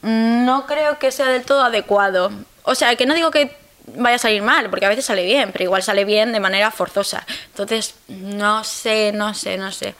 [0.03, 2.31] no creo que sea del todo adecuado.
[2.63, 3.57] O sea, que no digo que
[3.97, 6.71] vaya a salir mal, porque a veces sale bien, pero igual sale bien de manera
[6.71, 7.27] forzosa.
[7.47, 9.95] Entonces, no sé, no sé, no sé.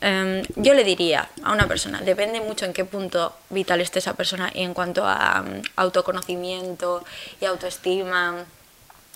[0.00, 4.12] Em, yo le diría a una persona, depende mucho en qué punto vital esté esa
[4.12, 7.02] persona y en cuanto a mm, autoconocimiento
[7.40, 8.44] y autoestima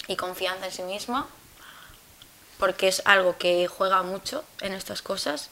[0.06, 1.26] y confianza en sí misma,
[2.58, 5.50] porque es algo que juega mucho en estas cosas,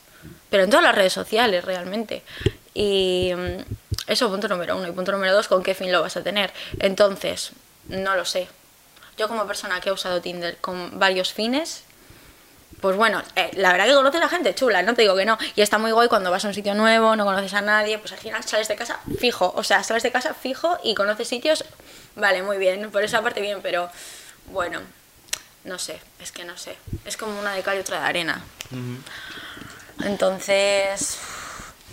[0.48, 2.22] pero en todas las redes sociales realmente.
[2.72, 3.75] Y mm,
[4.06, 4.88] eso, punto número uno.
[4.88, 6.52] Y punto número dos, ¿con qué fin lo vas a tener?
[6.78, 7.52] Entonces,
[7.88, 8.48] no lo sé.
[9.16, 11.84] Yo como persona que ha usado Tinder con varios fines,
[12.80, 15.38] pues bueno, eh, la verdad que conoces a gente chula, no te digo que no.
[15.54, 18.12] Y está muy guay cuando vas a un sitio nuevo, no conoces a nadie, pues
[18.12, 19.52] al final sales de casa fijo.
[19.56, 21.64] O sea, sales de casa fijo y conoces sitios,
[22.14, 23.90] vale, muy bien, por esa parte bien, pero
[24.52, 24.80] bueno,
[25.64, 26.76] no sé, es que no sé.
[27.04, 28.42] Es como una de cal y otra de arena.
[30.04, 31.18] Entonces,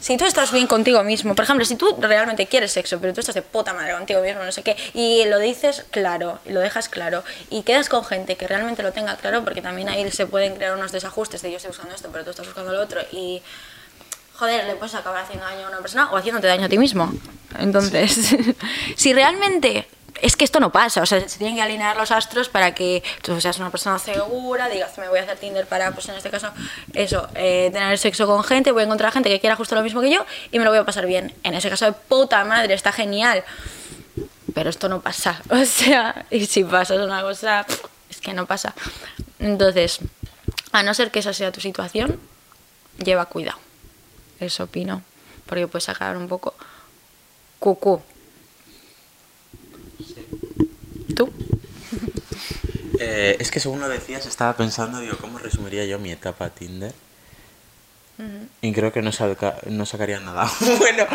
[0.03, 3.21] si tú estás bien contigo mismo, por ejemplo, si tú realmente quieres sexo, pero tú
[3.21, 6.89] estás de puta madre contigo mismo, no sé qué, y lo dices claro, lo dejas
[6.89, 10.55] claro, y quedas con gente que realmente lo tenga claro, porque también ahí se pueden
[10.55, 13.41] crear unos desajustes de yo estoy buscando esto, pero tú estás buscando lo otro, y
[14.33, 17.09] joder, le puedes acabar haciendo daño a una persona o haciéndote daño a ti mismo.
[17.57, 18.35] Entonces,
[18.97, 19.87] si realmente
[20.21, 23.03] es que esto no pasa, o sea, se tienen que alinear los astros para que
[23.21, 26.29] tú seas una persona segura, digas, me voy a hacer Tinder para, pues en este
[26.29, 26.51] caso,
[26.93, 30.01] eso, eh, tener sexo con gente, voy a encontrar gente que quiera justo lo mismo
[30.01, 31.33] que yo y me lo voy a pasar bien.
[31.43, 33.43] En ese caso, de puta madre, está genial.
[34.53, 37.65] Pero esto no pasa, o sea, y si pasa es una cosa,
[38.09, 38.73] es que no pasa.
[39.39, 39.99] Entonces,
[40.71, 42.19] a no ser que esa sea tu situación,
[43.03, 43.57] lleva cuidado.
[44.39, 45.01] Eso opino,
[45.45, 46.53] porque puedes sacar un poco
[47.59, 48.01] cucú.
[51.15, 51.31] ¿Tú?
[53.03, 56.93] Eh, es que según lo decías, estaba pensando, digo, ¿cómo resumiría yo mi etapa Tinder?
[58.61, 59.11] Y creo que no,
[59.69, 60.49] no sacaría nada.
[60.79, 61.05] bueno,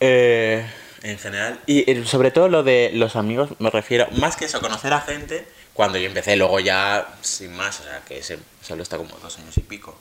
[0.00, 0.66] eh,
[1.02, 1.60] en general.
[1.66, 5.46] Y sobre todo lo de los amigos, me refiero, más que eso, conocer a gente,
[5.74, 9.38] cuando yo empecé, luego ya, sin más, o sea, que se, solo está como dos
[9.38, 9.96] años y pico.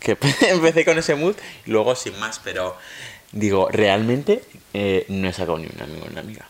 [0.00, 0.16] Que
[0.48, 2.76] empecé con ese mood, y luego sin más, pero
[3.32, 4.42] digo, realmente
[4.74, 6.48] eh, no he sacado ni un amigo ni una amiga.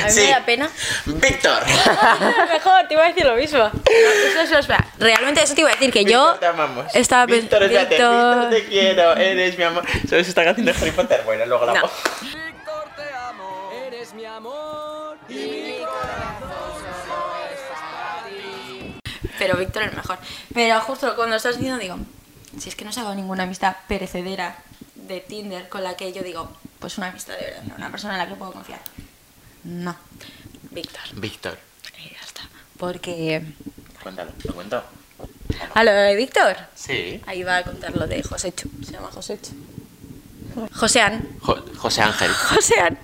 [0.00, 0.20] A mí Sí.
[0.20, 0.70] me da pena.
[1.06, 1.62] ¡Víctor!
[2.52, 3.58] Mejor, te iba a decir lo mismo.
[3.58, 3.70] No,
[4.28, 4.86] eso, eso, espera.
[4.98, 6.86] Realmente eso te iba a decir que yo Víctor, te amamos.
[6.94, 7.80] estaba Víctor, pensando.
[7.80, 9.84] espérate, Víctor, te quiero, eres mi amor.
[10.08, 11.22] ¿Sabes esta canción de Harry Potter?
[11.24, 11.82] Bueno, luego la No.
[11.82, 13.70] Víctor, te amo.
[13.86, 15.18] Eres mi amor.
[15.28, 15.78] Y mi
[19.38, 20.18] Pero Víctor es mejor.
[20.54, 21.96] Pero justo cuando lo estás diciendo, digo,
[22.58, 24.56] si es que no se ha dado ninguna amistad perecedera
[24.94, 28.18] de Tinder con la que yo digo, pues una amistad de verdad, una persona en
[28.20, 28.80] la que puedo confiar.
[29.64, 29.96] No,
[30.70, 31.00] Víctor.
[31.14, 31.58] Víctor,
[31.98, 32.42] Y ya está.
[32.78, 33.42] Porque.
[34.02, 34.82] cuéntalo, ¿lo cuento?
[35.74, 36.56] ¿A lo de Víctor?
[36.74, 37.20] Sí.
[37.26, 38.68] Ahí va a contar lo de Josecho.
[38.84, 39.52] Se llama Josecho.
[40.74, 41.26] Josean.
[41.40, 42.30] Jo- José Ángel.
[42.50, 42.98] Josean.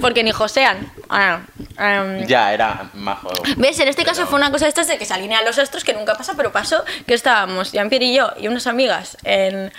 [0.00, 0.90] Porque ni Josean.
[1.08, 1.40] Ah,
[1.78, 3.30] em, Ya, era majo.
[3.56, 3.78] ¿Ves?
[3.80, 5.92] En este caso fue una cosa de estas de que se alinean los astros, que
[5.94, 9.72] nunca pasa, pero pasó que estábamos, Jean-Pierre y yo, y unas amigas en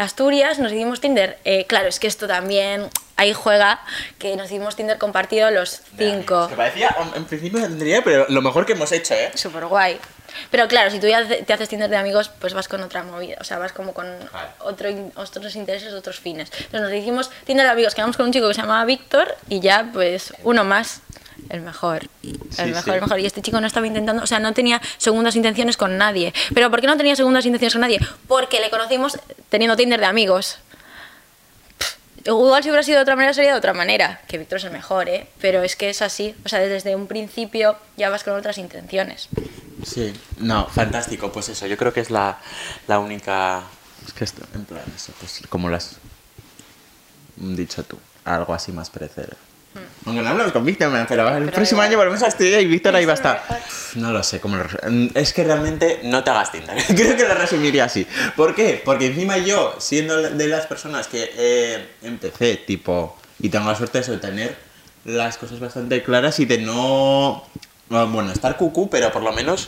[0.00, 1.38] Asturias, nos hicimos Tinder.
[1.44, 3.80] Eh, claro, es que esto también, ahí juega,
[4.18, 6.44] que nos hicimos Tinder compartido los cinco.
[6.44, 9.30] Es que parecía, en principio tendría, pero lo mejor que hemos hecho, ¿eh?
[9.34, 9.98] Súper guay.
[10.50, 13.36] Pero claro, si tú ya te haces Tinder de amigos, pues vas con otra movida,
[13.40, 14.48] o sea, vas como con Vale.
[14.60, 16.50] otro, otros intereses, otros fines.
[16.52, 19.60] Entonces nos hicimos Tinder de amigos, quedamos con un chico que se llamaba Víctor y
[19.60, 21.02] ya, pues, uno más.
[21.48, 22.90] El mejor, el Sí, mejor, sí.
[22.90, 23.20] el mejor.
[23.20, 26.32] Y este chico no estaba intentando, o sea, no tenía segundas intenciones con nadie.
[26.54, 28.00] ¿Pero por qué no tenía segundas intenciones con nadie?
[28.28, 30.58] Porque le conocimos teniendo Tinder de amigos.
[31.78, 34.64] Pff, Igual si hubiera sido de otra manera sería de otra manera, que Víctor es
[34.64, 35.26] el mejor, ¿eh?
[35.40, 39.28] Pero es que es así, o sea, desde un principio ya vas con otras intenciones.
[39.84, 40.12] Sí.
[40.38, 42.38] No, fantástico, pues eso, yo creo que es la,
[42.86, 43.62] la única...
[44.06, 45.96] Es que esto, en plan, eso, pues como lo has
[47.36, 49.36] dicho tú, algo así más perecedero.
[50.06, 52.96] Aunque no hablamos con Víctor, man, pero el próximo año volvemos a estudiar y Víctor
[52.96, 53.42] ahí va a estar.
[53.94, 56.76] No lo sé cómo lo resu- Es que realmente no te hagas Tinder.
[56.88, 58.06] Creo que lo resumiría así.
[58.36, 58.80] ¿Por qué?
[58.84, 63.98] Porque encima yo, siendo de las personas que eh, empecé, tipo, y tengo la suerte
[63.98, 64.56] de eso, de tener
[65.04, 67.44] las cosas bastante claras y de no.
[67.88, 69.66] no, Bueno, estar cucú, pero por lo menos.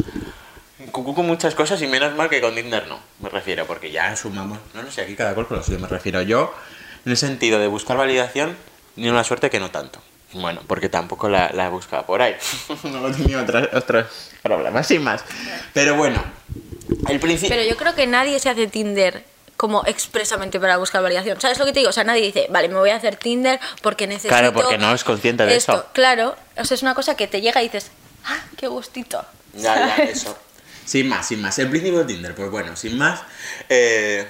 [0.91, 4.17] Cucú con muchas cosas y menos mal que con Tinder no, me refiero, porque ya
[4.17, 4.59] sumamos.
[4.75, 6.21] No, no sé, aquí cada cual con lo suyo, me refiero.
[6.23, 6.53] Yo,
[7.05, 8.57] en el sentido de buscar validación,
[8.97, 10.01] ni una suerte que no tanto.
[10.33, 12.35] Bueno, porque tampoco la, la he buscado por ahí.
[12.85, 14.07] no he tenido otras- otros
[14.43, 15.23] problemas, sin más.
[15.75, 16.23] Pero bueno,
[17.09, 17.55] el principio.
[17.55, 19.25] Pero yo creo que nadie se hace Tinder
[19.59, 21.41] como expresamente para buscar validación.
[21.41, 21.91] ¿Sabes lo que te digo?
[21.91, 24.31] O sea, nadie dice, vale, me voy a hacer Tinder porque necesito...
[24.31, 25.73] Claro, porque no es consciente de esto.
[25.75, 25.87] eso.
[25.93, 27.91] Claro, o sea, es una cosa que te llega y dices,
[28.25, 29.25] ah, qué gustito.
[29.55, 30.37] Ya, ya, eso.
[30.85, 31.57] Sin más, sin más.
[31.61, 33.21] El principio de Tinder, pues bueno, sin más.
[33.69, 34.27] eh,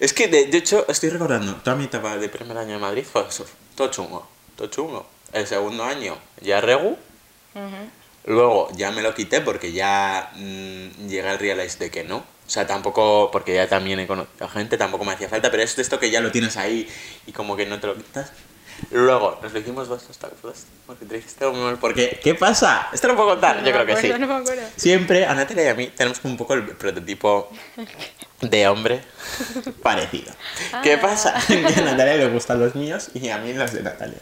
[0.00, 3.04] es que de, de hecho estoy recordando, toda mi etapa de primer año de Madrid
[3.04, 5.06] fue eso, todo chungo, todo chungo.
[5.32, 6.96] El segundo año ya regu,
[8.24, 12.18] luego ya me lo quité porque ya mm, llegué al realize de que no.
[12.18, 15.62] O sea, tampoco, porque ya también he conocido a gente, tampoco me hacía falta, pero
[15.62, 16.88] es de esto que ya lo tienes ahí
[17.26, 18.32] y como que no te lo quitas.
[18.90, 21.78] Luego, nos lo hicimos dos, dos, dos, porque te dijiste muy mal.
[21.78, 22.88] Porque, ¿qué pasa?
[22.92, 23.56] ¿Esto lo puedo contar?
[23.60, 24.06] No Yo creo que sí.
[24.08, 24.62] acuerdo, no me acuerdo.
[24.76, 27.50] Siempre a Natalia y a mí tenemos como un poco el prototipo
[28.40, 29.02] de hombre
[29.82, 30.32] parecido.
[30.82, 31.00] ¿Qué Ah.
[31.00, 31.34] pasa?
[31.46, 34.18] Que a Natalia le gustan los míos y a mí los de Natalia.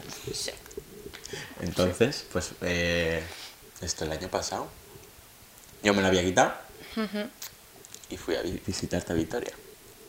[1.61, 3.23] Entonces, pues, eh,
[3.81, 4.67] esto el año pasado,
[5.83, 6.53] yo me lo había quitado
[8.09, 9.51] y fui a vi- visitarte a Victoria.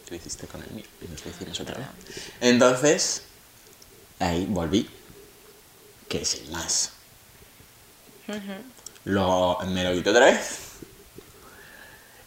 [0.04, 0.84] ¿Qué lo hiciste con el mío?
[1.00, 1.86] Y nos lo hicimos otra vez.
[2.40, 3.22] Entonces,
[4.22, 4.88] ahí volví.
[6.08, 6.92] Que sin más.
[9.04, 10.58] Luego me lo quité otra vez.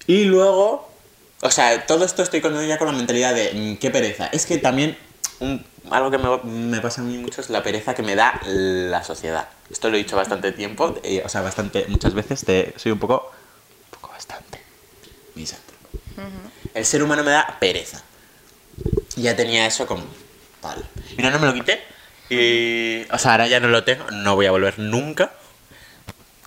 [0.08, 0.90] Y luego,
[1.42, 4.28] o sea, todo esto estoy con ya con la mentalidad de mm, qué pereza.
[4.28, 4.98] Es que también
[5.40, 8.40] un- algo que me, me pasa a mí mucho es la pereza que me da
[8.46, 9.48] la sociedad.
[9.70, 13.00] Esto lo he dicho bastante tiempo, eh, o sea, bastante, muchas veces te, soy un
[13.00, 13.32] poco,
[13.86, 14.62] un poco bastante
[15.36, 15.74] misántropo.
[16.74, 18.04] El ser humano me da pereza.
[19.16, 20.04] Ya tenía eso como
[20.65, 20.84] tal.
[21.17, 21.84] Mira, no me lo quité.
[22.30, 25.32] Y, o sea, ahora ya no lo tengo, no voy a volver nunca.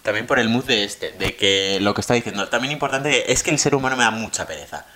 [0.03, 3.43] También por el mood de este, de que lo que está diciendo, también importante es
[3.43, 4.87] que el ser humano me da mucha pereza.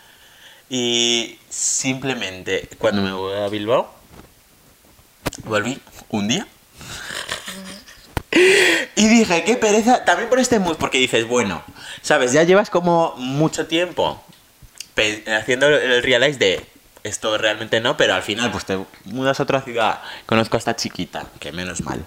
[0.69, 3.93] Y simplemente cuando me voy a Bilbao,
[5.45, 6.47] volví un día.
[8.97, 11.63] Y dije, qué pereza, también por este mood, porque dices, bueno,
[12.01, 14.23] sabes, ya llevas como mucho tiempo
[15.27, 16.72] haciendo el realize de
[17.05, 20.77] esto realmente no, pero al final pues te mudas a otra ciudad, conozco a esta
[20.77, 22.05] chiquita, que menos mal.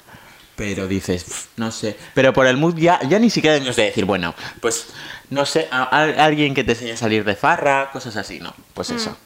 [0.55, 1.97] Pero dices, "Pf, no sé.
[2.13, 4.87] Pero por el mood ya, ya ni siquiera tenemos de decir, bueno, pues
[5.29, 8.53] no sé, a, a- alguien que te enseñe a salir de farra, cosas así, ¿no?
[8.73, 9.17] Pues eso.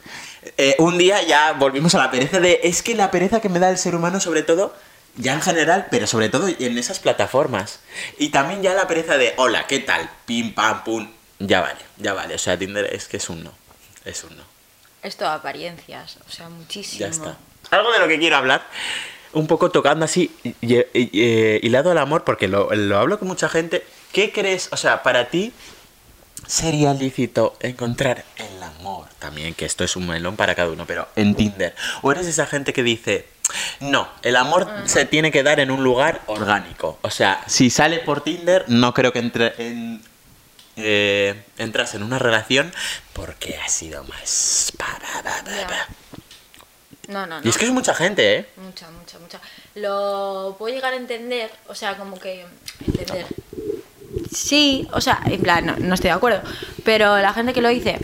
[0.57, 2.61] Eh, un día ya volvimos a la pereza de.
[2.63, 4.75] Es que la pereza que me da el ser humano, sobre todo,
[5.17, 7.79] ya en general, pero sobre todo en esas plataformas.
[8.17, 10.09] Y también ya la pereza de, hola, ¿qué tal?
[10.25, 11.11] Pim, pam, pum.
[11.37, 12.33] Ya vale, ya vale.
[12.33, 13.51] O sea, Tinder es que es un no.
[14.03, 14.43] Es un no.
[15.03, 16.99] Esto apariencias, o sea, muchísimo.
[17.01, 17.37] Ya está.
[17.71, 18.63] Algo de lo que quiero hablar,
[19.33, 23.19] un poco tocando así, y- y- y- eh, hilado al amor, porque lo, lo hablo
[23.19, 23.85] con mucha gente.
[24.11, 24.69] ¿Qué crees?
[24.71, 25.53] O sea, para ti
[26.47, 31.07] sería lícito encontrar el amor también, que esto es un melón para cada uno, pero
[31.15, 31.75] en Tinder.
[32.01, 33.27] ¿O eres esa gente que dice,
[33.81, 36.97] no, el amor se tiene que dar en un lugar orgánico?
[37.03, 40.01] O sea, si sale por Tinder, no creo que entre en,
[40.81, 42.71] eh, entras en una relación
[43.13, 44.71] porque ha sido más...
[44.77, 44.99] pa.
[47.07, 47.41] No, no, no.
[47.43, 48.45] Y es que es mucha gente, ¿eh?
[48.57, 49.39] Mucha, mucha, mucha.
[49.75, 52.45] Lo puedo llegar a entender, o sea, como que
[52.85, 53.25] entender.
[54.31, 56.41] Sí, o sea, en plan, no, no estoy de acuerdo,
[56.83, 57.97] pero la gente que lo dice,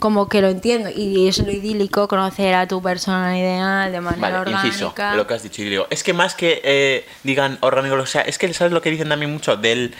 [0.00, 4.20] como que lo entiendo y es lo idílico conocer a tu persona ideal de manera
[4.20, 4.66] Vale, orgánica.
[4.66, 5.62] inciso, lo que has dicho.
[5.62, 8.90] Digo, es que más que eh, digan orgánico, o sea, es que sabes lo que
[8.90, 9.94] dicen también mucho del.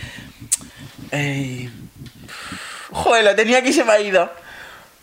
[1.12, 1.70] Eh,
[2.92, 4.30] joder, lo tenía aquí y se me ha ido.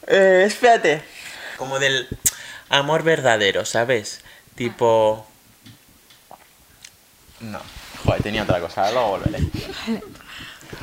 [0.07, 1.01] Eh, espérate.
[1.57, 2.07] Como del
[2.69, 4.21] amor verdadero, ¿sabes?
[4.55, 5.25] Tipo.
[7.39, 7.59] No.
[8.03, 9.39] Joder, tenía otra cosa, luego volveré.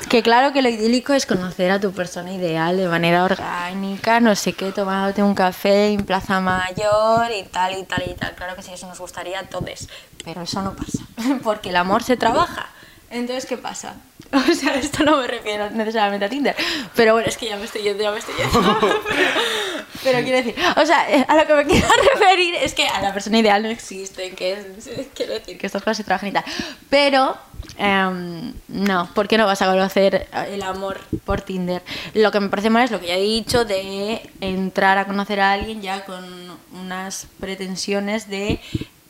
[0.09, 4.35] Que claro que lo idílico es conocer a tu persona ideal de manera orgánica, no
[4.35, 8.35] sé qué, tomándote un café en Plaza Mayor y tal y tal y tal.
[8.35, 9.89] Claro que sí, eso nos gustaría a todos,
[10.25, 11.05] pero eso no pasa,
[11.43, 12.69] porque el amor se trabaja.
[13.11, 13.95] Entonces, ¿qué pasa?
[14.51, 16.57] O sea, esto no me refiero necesariamente a Tinder,
[16.95, 18.79] pero bueno, es que ya me estoy yendo, ya me estoy yendo.
[18.81, 19.01] pero,
[20.03, 23.01] pero quiero decir, o sea, eh, a lo que me quiero referir es que a
[23.01, 26.33] la persona ideal no existe, que es, quiero decir que estas cosas se trabajan y
[26.33, 26.45] tal.
[26.91, 27.37] Pero
[27.77, 31.83] Em, no, ¿por qué no vas a conocer el amor por Tinder?
[32.15, 35.41] Lo que me parece mal es lo que ya he dicho de entrar a conocer
[35.41, 36.25] a alguien ya con
[36.73, 38.61] unas pretensiones de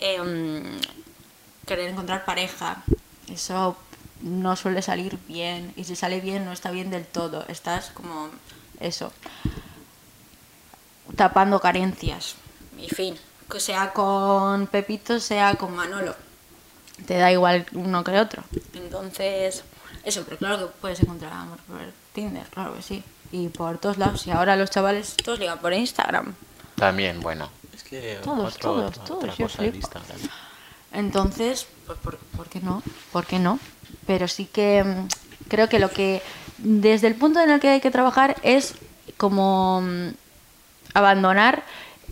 [0.01, 0.63] em,
[1.67, 2.83] querer encontrar pareja.
[3.31, 3.77] Eso
[4.25, 7.45] no suele salir bien y si sale bien no está bien del todo.
[7.49, 8.31] Estás como
[8.81, 9.13] eso,
[11.17, 12.37] tapando carencias.
[12.79, 13.17] Y fin,
[13.51, 16.15] que sea con Pepito, sea con Manolo.
[17.07, 18.43] te da igual uno que el otro.
[18.75, 19.63] Entonces,
[20.05, 21.81] eso, pero claro que puedes encontrar amor por
[22.13, 23.03] Tinder, claro que sí.
[23.33, 24.27] Y por todos lados.
[24.27, 26.35] Y ahora los chavales todos ligan por Instagram.
[26.77, 27.51] También, bueno.
[27.75, 29.65] Es que Todos, otro- todos, otra todos, cosa.
[29.67, 30.19] Instagram.
[30.93, 32.83] Entonces, pues, ¿por, por qué no?
[33.13, 33.59] ¿Por qué no?
[34.07, 36.23] Pero sí que mm, creo que lo que
[36.59, 38.75] desde el punto en el que hay que trabajar es
[39.17, 40.09] como mm,
[40.95, 41.63] abandonar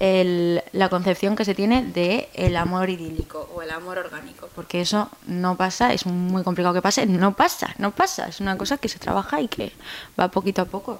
[0.01, 4.81] el- la concepción que se tiene de el amor idílico o el amor orgánico, porque
[4.81, 8.79] eso no pasa, es muy complicado que pase, no pasa, no pasa, es una cosa
[8.79, 9.73] que se trabaja y que
[10.19, 10.99] va poquito a poco.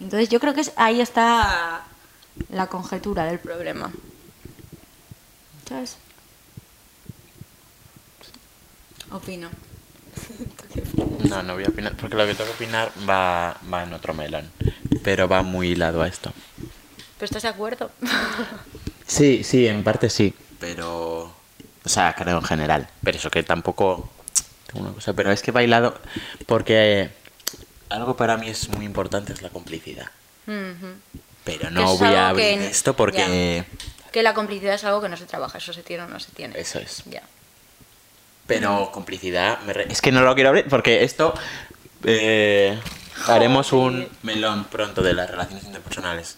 [0.00, 1.84] Entonces yo creo que es- ahí está
[2.50, 3.90] la conjetura del problema.
[5.68, 5.96] ¿Sabes?
[9.14, 9.48] Opino.
[11.28, 14.12] No, no voy a opinar, porque lo que tengo que opinar va, va en otro
[14.14, 14.50] melón.
[15.02, 16.32] Pero va muy hilado a esto.
[17.18, 17.90] ¿Pero estás de acuerdo?
[19.06, 20.32] Sí, sí, en parte sí.
[20.58, 21.24] Pero.
[21.84, 22.88] O sea, creo en general.
[23.02, 24.10] Pero eso que tampoco.
[24.66, 25.12] Tengo una cosa.
[25.12, 26.00] Pero es que va hilado
[26.46, 27.10] porque.
[27.90, 30.06] Algo para mí es muy importante es la complicidad.
[30.46, 33.64] Pero no es voy a algo que- abrir esto porque.
[34.10, 36.30] Que la complicidad es algo que no se trabaja, eso se tiene o no se
[36.32, 36.58] tiene.
[36.58, 37.02] Eso es.
[37.04, 37.22] Ya.
[38.46, 39.60] Pero complicidad.
[39.60, 41.34] me re- Es que no lo quiero abrir porque esto.
[42.04, 42.78] eh,
[43.28, 46.36] haremos un melón pronto de las relaciones interpersonales.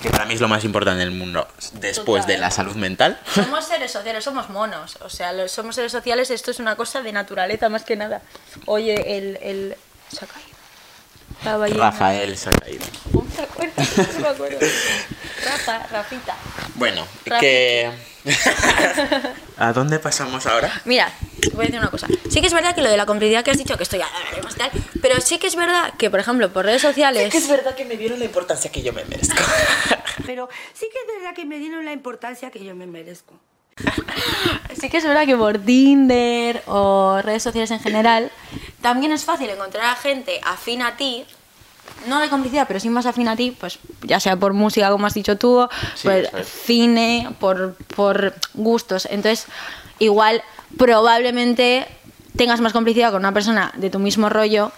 [0.00, 1.48] Que para mí es lo más importante del mundo.
[1.74, 2.36] Después Total.
[2.36, 3.18] de la salud mental.
[3.34, 4.96] Somos seres sociales, somos monos.
[5.02, 8.22] O sea, los- somos seres sociales, esto es una cosa de naturaleza más que nada.
[8.66, 9.38] Oye, el.
[9.42, 9.76] el...
[10.10, 11.78] Se ha caído.
[11.78, 12.84] Rafael se ha caído.
[14.14, 14.58] No me acuerdo.
[15.44, 16.36] Rafa, Rafita.
[16.74, 17.06] Bueno,
[17.40, 17.90] que.
[19.56, 20.82] ¿A dónde pasamos ahora?
[20.84, 22.08] Mira, te voy a decir una cosa.
[22.28, 24.08] Sí que es verdad que lo de la complicidad que has dicho, que esto ya
[24.42, 24.70] lo tal,
[25.00, 27.34] pero sí que es verdad que, por ejemplo, por redes sociales...
[27.34, 29.36] Es verdad que me dieron la importancia que yo me merezco.
[30.26, 33.38] Pero sí que es verdad que me dieron la importancia que yo me merezco.
[34.80, 38.32] Sí que es verdad que por Tinder o redes sociales en general
[38.80, 41.26] también es fácil encontrar a gente afín a ti,
[42.06, 45.06] no de complicidad, pero sí más afín a ti, pues ya sea por música, como
[45.06, 46.30] has dicho tú, Sí, es.
[46.64, 49.06] cine, por, por gustos.
[49.10, 49.46] Entonces,
[49.98, 50.42] igual
[50.76, 51.86] probablemente
[52.36, 54.72] tengas más complicidad con una persona de tu mismo rollo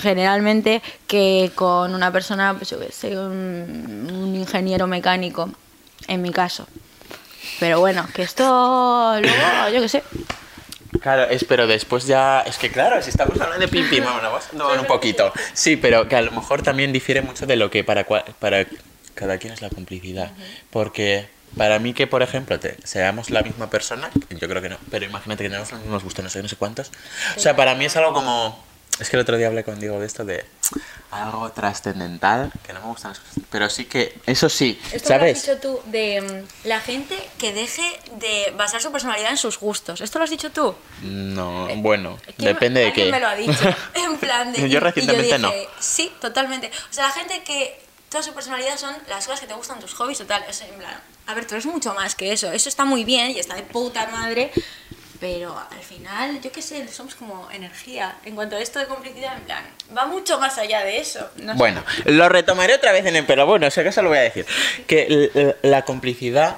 [0.00, 5.50] generalmente que con una persona, pues yo qué sé, un, un ingeniero mecánico,
[6.06, 6.66] en mi caso.
[7.58, 10.02] Pero bueno, que esto luego, yo qué sé.
[11.00, 12.40] Claro, es, pero después ya.
[12.42, 15.32] Es que claro, si estamos hablando de pim pim, a tomar un poquito.
[15.54, 18.66] Sí, pero que a lo mejor también difiere mucho de lo que para, cua- para
[19.14, 20.32] cada quien es la complicidad.
[20.70, 24.76] Porque para mí que, por ejemplo, te, seamos la misma persona, yo creo que no,
[24.90, 26.90] pero imagínate que tenemos los mismos gustos, no sé, no sé cuántos.
[27.36, 28.62] O sea, para mí es algo como.
[29.00, 30.44] Es que el otro día hablé con Diego de esto de
[31.10, 33.44] algo trascendental, que no me gustan las cosas.
[33.50, 35.46] Pero sí que, eso sí, Esto ¿sabes?
[35.46, 37.82] lo has dicho tú, de mm, la gente que deje
[38.16, 40.00] de basar su personalidad en sus gustos.
[40.00, 40.74] ¿Esto lo has dicho tú?
[41.02, 43.10] No, bueno, ¿Quién- depende de qué.
[43.10, 43.52] me lo ha dicho.
[43.94, 44.60] En plan de.
[44.68, 45.48] Yo y- recientemente no.
[45.50, 46.70] dije, Sí, totalmente.
[46.90, 47.88] O sea, la gente que.
[48.08, 50.42] Toda su personalidad son las cosas que te gustan, tus hobbies, total.
[50.68, 52.50] En plan, a ver, tú eres mucho más que eso.
[52.50, 54.50] Eso está muy bien y está de puta madre.
[55.20, 58.16] Pero al final, yo qué sé, somos como energía.
[58.24, 59.64] En cuanto a esto de complicidad, en plan,
[59.96, 61.28] va mucho más allá de eso.
[61.36, 61.58] No sé.
[61.58, 64.46] Bueno, lo retomaré otra vez en el pero bueno, si acaso lo voy a decir.
[64.86, 66.56] Que la complicidad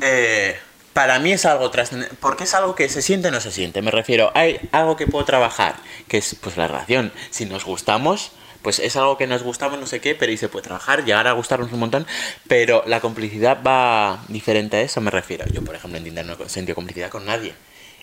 [0.00, 0.58] eh,
[0.92, 3.80] para mí es algo trascendente, porque es algo que se siente o no se siente.
[3.80, 5.76] Me refiero, hay algo que puedo trabajar,
[6.08, 7.12] que es pues la relación.
[7.30, 10.48] Si nos gustamos, pues es algo que nos gustamos, no sé qué, pero y se
[10.48, 12.06] puede trabajar, llegar a gustarnos un montón,
[12.46, 15.46] pero la complicidad va diferente a eso, me refiero.
[15.50, 17.54] Yo, por ejemplo, en Tinder no he sentido complicidad con nadie.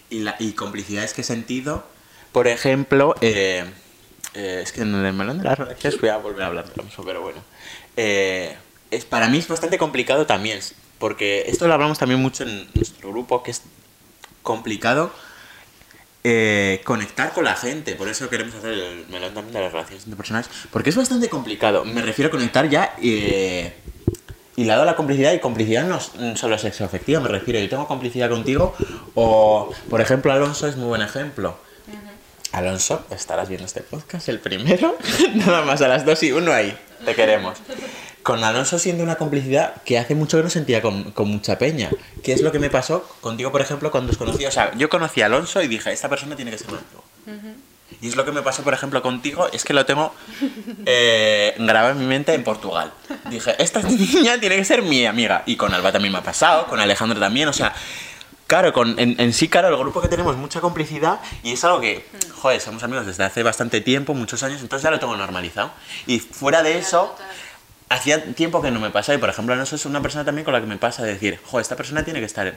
[0.10, 1.86] Y, la, y complicidades que he sentido,
[2.32, 3.64] por ejemplo, eh,
[4.34, 6.84] eh, es que en el melón de las relaciones voy a volver a hablar de
[6.84, 7.44] mismo, pero bueno.
[7.98, 8.56] Eh,
[8.92, 10.60] es, para mí es bastante complicado también,
[10.98, 13.62] porque esto lo hablamos también mucho en nuestro grupo, que es
[14.42, 15.12] complicado
[16.24, 17.96] eh, conectar con la gente.
[17.96, 21.86] Por eso queremos hacer el melón también de las relaciones interpersonales, porque es bastante complicado.
[21.86, 23.74] Me refiero a conectar ya eh,
[24.60, 28.30] hilado a la complicidad, y complicidad no solo sexo afectiva, me refiero, yo tengo complicidad
[28.30, 28.76] contigo,
[29.16, 31.58] o por ejemplo Alonso es muy buen ejemplo.
[32.52, 34.98] Alonso, estarás viendo este podcast, el primero,
[35.36, 37.60] nada más a las 2 y 1 ahí, te queremos.
[38.24, 41.90] Con Alonso siendo una complicidad que hace mucho que no sentía con, con mucha peña.
[42.22, 44.46] ¿Qué es lo que me pasó contigo, por ejemplo, cuando os conocí?
[44.46, 47.60] O sea, yo conocí a Alonso y dije, esta persona tiene que ser mi amigo.
[48.02, 50.14] Y es lo que me pasó, por ejemplo, contigo, es que lo tengo
[50.86, 52.94] eh, grabado en mi mente en Portugal.
[53.30, 55.44] Dije, esta niña tiene que ser mi amiga.
[55.46, 57.74] Y con Alba también me ha pasado, con Alejandro también, o sea,
[58.48, 61.82] claro, con, en, en sí, claro, el grupo que tenemos mucha complicidad y es algo
[61.82, 65.72] que, joder, somos amigos desde hace bastante tiempo, muchos años, entonces ya lo tengo normalizado.
[66.08, 67.16] Y fuera de eso,
[67.90, 70.54] hacía tiempo que no me pasaba y, por ejemplo, Alonso es una persona también con
[70.54, 72.56] la que me pasa de decir, joder, esta persona tiene que estar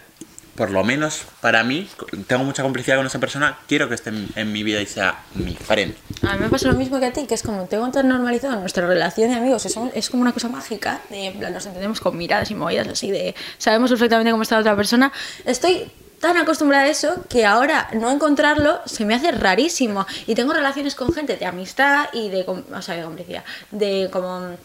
[0.55, 1.88] por lo menos para mí,
[2.26, 5.22] tengo mucha complicidad con esa persona, quiero que esté en, en mi vida y sea
[5.34, 5.94] mi friend.
[6.22, 8.61] A mí me pasa lo mismo que a ti, que es como tengo tan normalizado
[8.61, 12.00] nuestra relación de amigos, es, es como una cosa mágica, de en plan, nos entendemos
[12.00, 15.12] con miradas y movidas así, de sabemos perfectamente cómo está la otra persona.
[15.44, 15.90] Estoy
[16.22, 20.07] tan acostumbrada a eso que ahora no encontrarlo se me hace rarísimo.
[20.28, 23.42] Y tengo relaciones con gente de amistad y de, o sea, de complicidad,
[23.72, 24.57] de como,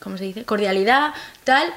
[0.00, 0.44] ¿cómo se dice?
[0.46, 1.12] Cordialidad,
[1.44, 1.70] tal.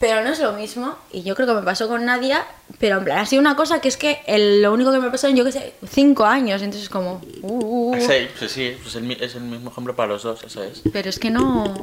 [0.00, 2.46] Pero no es lo mismo, y yo creo que me pasó con Nadia,
[2.78, 5.10] pero en plan, ha sido una cosa que es que el- lo único que me
[5.10, 7.20] pasó en, yo qué sé, cinco años, entonces como...
[7.42, 8.00] uh, uh, uh.
[8.00, 10.82] Sí, sí, sí, pues el es el mismo ejemplo para los dos, eso es.
[10.92, 11.74] Pero es que no,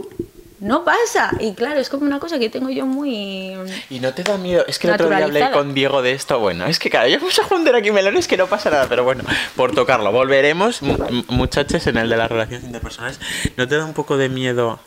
[0.61, 3.53] no pasa, y claro, es como una cosa que tengo yo muy...
[3.89, 6.39] Y no te da miedo, es que el otro día hablé con Diego de esto,
[6.39, 9.03] bueno, es que claro, yo vamos a juntar aquí melones que no pasa nada, pero
[9.03, 9.25] bueno,
[9.57, 13.19] por tocarlo, volveremos, mu- mu- muchachos, en el de las relaciones interpersonales,
[13.57, 14.79] ¿no te da un poco de miedo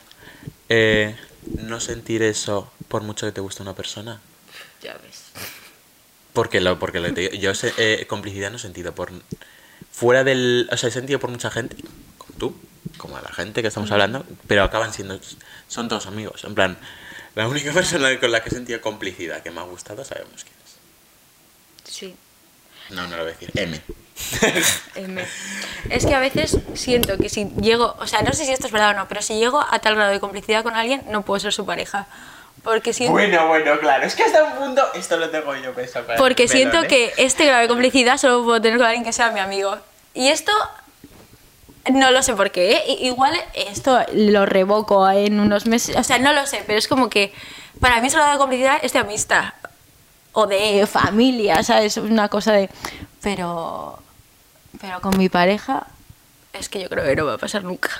[0.70, 1.14] eh,
[1.56, 4.20] no sentir eso por mucho que te guste una persona?
[4.82, 5.24] Ya ves.
[6.32, 9.10] Porque lo, porque lo te digo, yo sé, eh, complicidad no he sentido por
[9.90, 11.76] fuera del, o sea, he sentido por mucha gente,
[12.18, 12.56] como tú,
[12.96, 15.18] como a la gente que estamos hablando, pero acaban siendo,
[15.66, 16.78] son todos amigos, en plan,
[17.34, 20.56] la única persona con la que he sentido complicidad que me ha gustado sabemos quién
[20.64, 21.92] es.
[21.92, 22.16] Sí.
[22.90, 23.50] No, no lo voy a decir.
[23.54, 23.80] M.
[24.96, 25.24] M.
[25.90, 28.72] Es que a veces siento que si llego, o sea, no sé si esto es
[28.72, 31.40] verdad o no, pero si llego a tal grado de complicidad con alguien, no puedo
[31.40, 32.06] ser su pareja.
[32.62, 34.04] Porque siento, Bueno, bueno, claro.
[34.04, 36.06] Es que hasta un punto esto lo tengo yo pensado.
[36.06, 36.88] para porque siento ¿eh?
[36.88, 39.76] que este grado de complicidad solo puedo tener con alguien que sea mi amigo.
[40.12, 40.52] Y esto
[41.92, 42.72] no lo sé por qué.
[42.72, 42.96] ¿eh?
[43.00, 45.96] Igual esto lo revoco en unos meses.
[45.96, 47.32] O sea, no lo sé, pero es como que
[47.80, 49.52] para mí ese grado de complicidad es de amistad.
[50.32, 51.96] O de familia, ¿sabes?
[51.96, 52.68] Una cosa de.
[53.22, 53.98] Pero.
[54.80, 55.86] Pero con mi pareja.
[56.52, 57.90] Es que yo creo que no va a pasar nunca.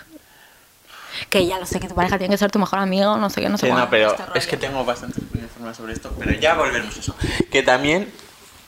[1.31, 3.41] Que ya lo sé, que tu pareja tiene que ser tu mejor amigo, no sé
[3.41, 6.15] qué, no sé Sí, no, cuánto, pero este es que tengo bastantes opiniones sobre esto,
[6.19, 7.15] pero ya volveremos a eso.
[7.51, 8.13] Que también,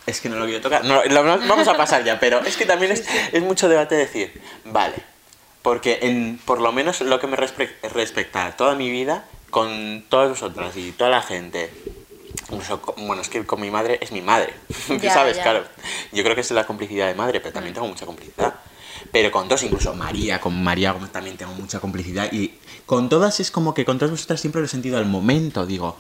[0.07, 2.67] es que no lo quiero tocar, no, lo- vamos a pasar ya, pero es que
[2.67, 4.97] también es, es mucho debate decir, vale,
[5.63, 10.05] porque en, por lo menos lo que me respe- respecta a toda mi vida, con
[10.09, 11.73] todas vosotras y toda la gente,
[12.51, 14.55] incluso bueno, es que con mi madre es mi madre,
[15.01, 15.37] Ya, ¿sabes?
[15.37, 15.43] ya.
[15.43, 15.65] Claro,
[16.13, 18.55] yo creo que es la complicidad de madre, pero también tengo mucha complicidad.
[19.13, 22.31] Pero con todos, incluso María, con María también tengo mucha complicidad.
[22.33, 22.55] Y
[22.87, 25.67] con todas es como que con todas vosotras siempre lo he sentido al momento.
[25.67, 25.97] Digo,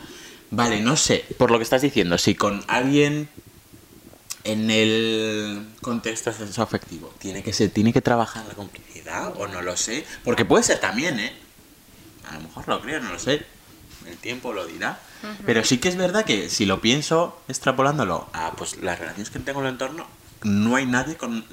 [0.51, 3.29] vale, no sé, por lo que estás diciendo, si con alguien
[4.45, 6.31] en el contexto
[6.63, 10.05] afectivo tiene que ser, tiene que trabajar la complicidad o no lo sé.
[10.25, 11.33] Porque puede ser también, ¿eh?
[12.29, 13.45] A lo mejor lo creo, no lo sé.
[14.07, 15.01] El tiempo lo dirá.
[15.45, 19.39] Pero sí que es verdad que si lo pienso extrapolándolo a pues las relaciones que
[19.39, 20.07] tengo en el entorno,
[20.43, 21.45] no hay nadie con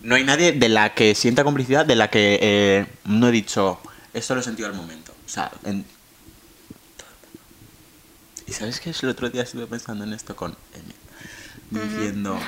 [0.00, 3.80] no hay nadie de la que sienta complicidad, de la que eh, no he dicho
[4.14, 5.12] esto lo he sentido al momento.
[5.26, 5.84] O sea, en.
[8.46, 11.84] ¿Y sabes qué el otro día estuve pensando en esto con Emi?
[11.84, 12.38] Diciendo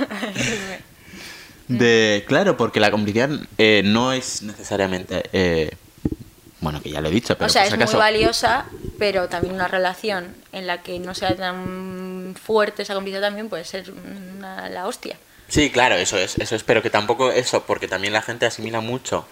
[1.68, 5.76] de claro, porque la complicidad eh, no es necesariamente eh,
[6.60, 8.66] bueno, que ya lo he dicho, pero o sea, por es acaso muy valiosa,
[8.98, 13.64] pero también una relación en la que no sea tan fuerte esa complicidad también puede
[13.64, 15.16] ser una- la hostia.
[15.48, 18.80] Sí, claro, eso es, eso es, pero que tampoco eso, porque también la gente asimila
[18.80, 19.26] mucho.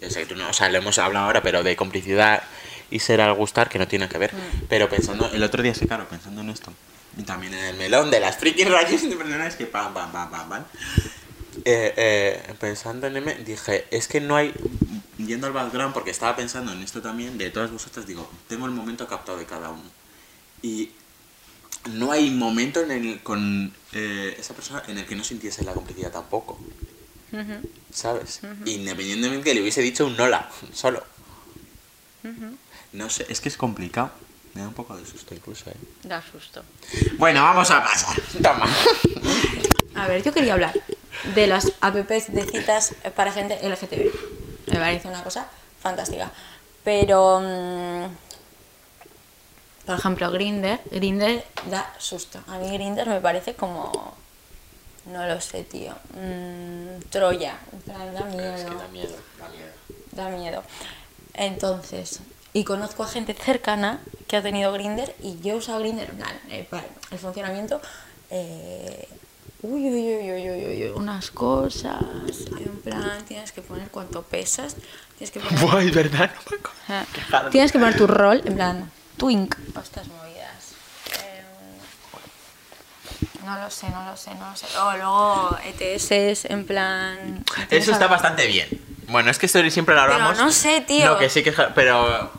[0.00, 2.42] Yo sé que tú no, o sea, lo hemos hablado ahora, pero de complicidad
[2.90, 4.30] y ser al gustar que no tiene que ver.
[4.68, 6.72] Pero pensando, el otro día sí, claro, pensando en esto.
[7.16, 10.48] Y también en el melón de las freaking rayas interpersonales que pam, pam, pam, pam,
[10.48, 10.64] pam.
[11.64, 14.52] Eh, eh, pensando en M, dije, es que no hay,
[15.26, 18.72] yendo al background, porque estaba pensando en esto también, de todas vosotras, digo, tengo el
[18.72, 19.90] momento captado de cada uno.
[20.62, 20.90] Y
[21.90, 25.72] no hay momento en el, con eh, esa persona en el que no sintiese la
[25.72, 26.58] complicidad tampoco.
[27.92, 28.40] ¿Sabes?
[28.66, 31.04] Independientemente que le hubiese dicho un hola, solo.
[32.92, 34.10] No sé, es que es complicado.
[34.54, 35.76] Me da un poco de susto incluso, ¿eh?
[36.02, 36.62] Da susto.
[37.16, 38.20] Bueno, vamos a pasar.
[38.42, 38.68] Toma.
[39.94, 40.74] A ver, yo quería hablar
[41.34, 44.12] de las apps de citas para gente LGTB.
[44.66, 45.46] Me parece una cosa
[45.80, 46.30] fantástica.
[46.84, 48.04] Pero, mm,
[49.86, 52.40] por ejemplo, Grinder, Grinder da susto.
[52.48, 54.14] A mí Grinder me parece como,
[55.06, 57.58] no lo sé, tío, mm, Troya.
[57.86, 58.54] Da miedo.
[58.54, 59.72] Es que da miedo, da miedo.
[60.12, 60.62] da miedo.
[61.34, 62.20] Entonces,
[62.52, 66.16] y conozco a gente cercana que ha tenido Grinder y yo he usado Grinder, en
[66.66, 67.80] plan, el funcionamiento.
[68.30, 69.08] eh,
[69.62, 72.02] uy, uy, uy, uy, uy, uy, uy, unas cosas.
[72.58, 74.76] En plan, tienes que poner cuánto pesas.
[75.18, 75.86] Tienes que poner.
[75.88, 76.30] Es verdad,
[76.88, 77.50] no.
[77.50, 79.54] Tienes que poner tu rol, en plan, twink.
[79.82, 80.74] Estas movidas.
[83.40, 84.66] Em, no lo sé, no lo sé, no lo sé.
[84.78, 87.44] O luego ETS, en plan.
[87.70, 88.68] Eso está bastante bien.
[89.08, 90.38] Bueno, es que esto siempre lo Pero hablamos.
[90.38, 91.06] no sé, tío.
[91.06, 91.52] No, que sí que...
[91.52, 92.30] Pero...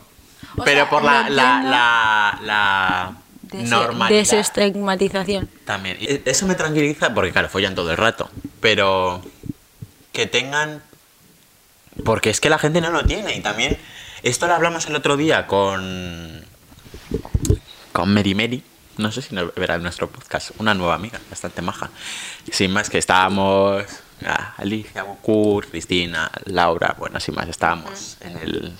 [0.56, 3.16] O pero sea, por la, la, la...
[3.54, 4.18] Dese- normalidad.
[4.20, 5.48] desestigmatización.
[5.64, 5.96] También.
[6.00, 8.30] Y Eso me tranquiliza porque, claro, follan todo el rato.
[8.60, 9.22] Pero
[10.12, 10.82] que tengan.
[12.04, 13.36] Porque es que la gente no lo tiene.
[13.36, 13.78] Y también.
[14.22, 16.44] Esto lo hablamos el otro día con.
[17.92, 18.62] Con Mary Mary.
[18.96, 20.50] No sé si nos verá en nuestro podcast.
[20.58, 21.90] Una nueva amiga, bastante maja.
[22.50, 23.84] Sin más, que estábamos.
[24.24, 26.94] ah, Alicia, Bucur, Cristina, Laura.
[26.98, 28.72] Bueno, sin más, estábamos en el.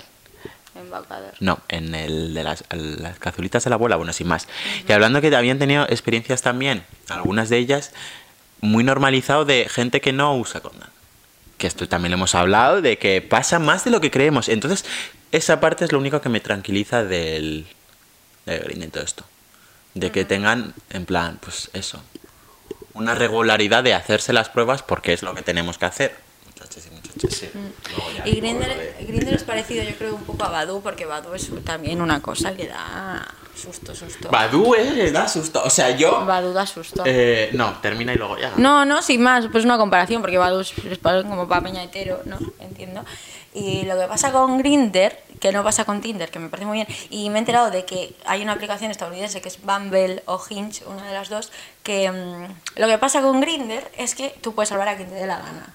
[0.75, 1.33] Embaucador.
[1.39, 4.47] No, en el de las, las cazulitas de la abuela, bueno, sin más.
[4.87, 7.93] Y hablando que habían tenido experiencias también, algunas de ellas,
[8.61, 10.89] muy normalizado de gente que no usa condón.
[11.57, 14.49] Que esto también lo hemos hablado, de que pasa más de lo que creemos.
[14.49, 14.85] Entonces,
[15.31, 17.65] esa parte es lo único que me tranquiliza del,
[18.45, 19.23] del Grindr y todo esto.
[19.93, 22.03] De que tengan, en plan, pues eso,
[22.93, 26.15] una regularidad de hacerse las pruebas porque es lo que tenemos que hacer.
[26.45, 27.49] Muchachos y muchachas, sí.
[28.17, 32.01] Ya, Y Grindr, es parecido, yo creo, un poco a Badu, porque Badu es también
[32.01, 34.29] una cosa que da susto, susto.
[34.29, 35.61] Badoo, eh, da susto.
[35.63, 36.25] O sea, yo.
[36.25, 37.03] Badu da susto.
[37.05, 38.53] Eh, no, termina y luego ya.
[38.57, 42.37] No, no, sin más, pues una comparación, porque Badu es, como para peña hetero, ¿no?
[42.59, 43.03] Entiendo.
[43.53, 46.77] Y lo que pasa con Grindr, que no pasa con Tinder, que me parece muy
[46.79, 50.41] bien, y me he enterado de que hay una aplicación estadounidense que es Bumble o
[50.49, 51.51] Hinge, una de las dos,
[51.81, 55.15] que mm, lo que pasa con Grindr es que tú puedes hablar a quien te
[55.15, 55.73] dé la gana.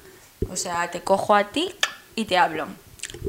[0.48, 1.72] O sea, te cojo a ti
[2.16, 2.66] y te hablo.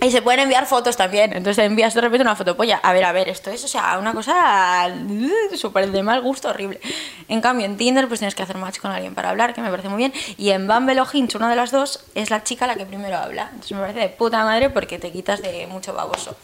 [0.02, 1.34] Y se pueden enviar fotos también.
[1.34, 2.78] Entonces envías de repente una fotopolla.
[2.78, 6.50] A ver, a ver, esto es, o sea, una cosa uh, súper de mal gusto,
[6.50, 6.80] horrible.
[7.28, 9.70] En cambio, en Tinder, pues tienes que hacer match con alguien para hablar, que me
[9.70, 10.14] parece muy bien.
[10.38, 13.50] Y en Bumble o una de las dos, es la chica la que primero habla.
[13.52, 16.36] Entonces me parece de puta madre porque te quitas de mucho baboso.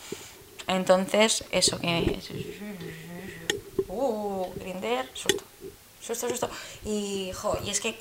[0.67, 2.19] Entonces, eso que.
[3.87, 5.43] Uh, Grindr, susto.
[6.01, 6.49] Susto, susto.
[6.85, 7.97] Y, jo, y es que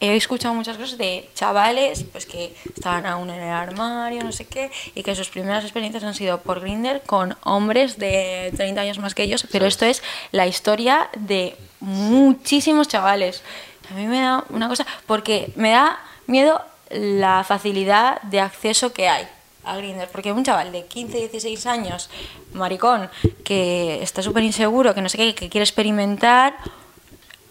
[0.00, 4.46] he escuchado muchas cosas de chavales pues que estaban aún en el armario, no sé
[4.46, 8.98] qué, y que sus primeras experiencias han sido por Grindr con hombres de 30 años
[8.98, 13.42] más que ellos, pero esto es la historia de muchísimos chavales.
[13.90, 19.08] A mí me da una cosa, porque me da miedo la facilidad de acceso que
[19.08, 19.26] hay
[19.64, 22.08] a Grindr, porque un chaval de 15, 16 años,
[22.52, 23.10] maricón,
[23.44, 26.56] que está súper inseguro, que no sé qué, que quiere experimentar,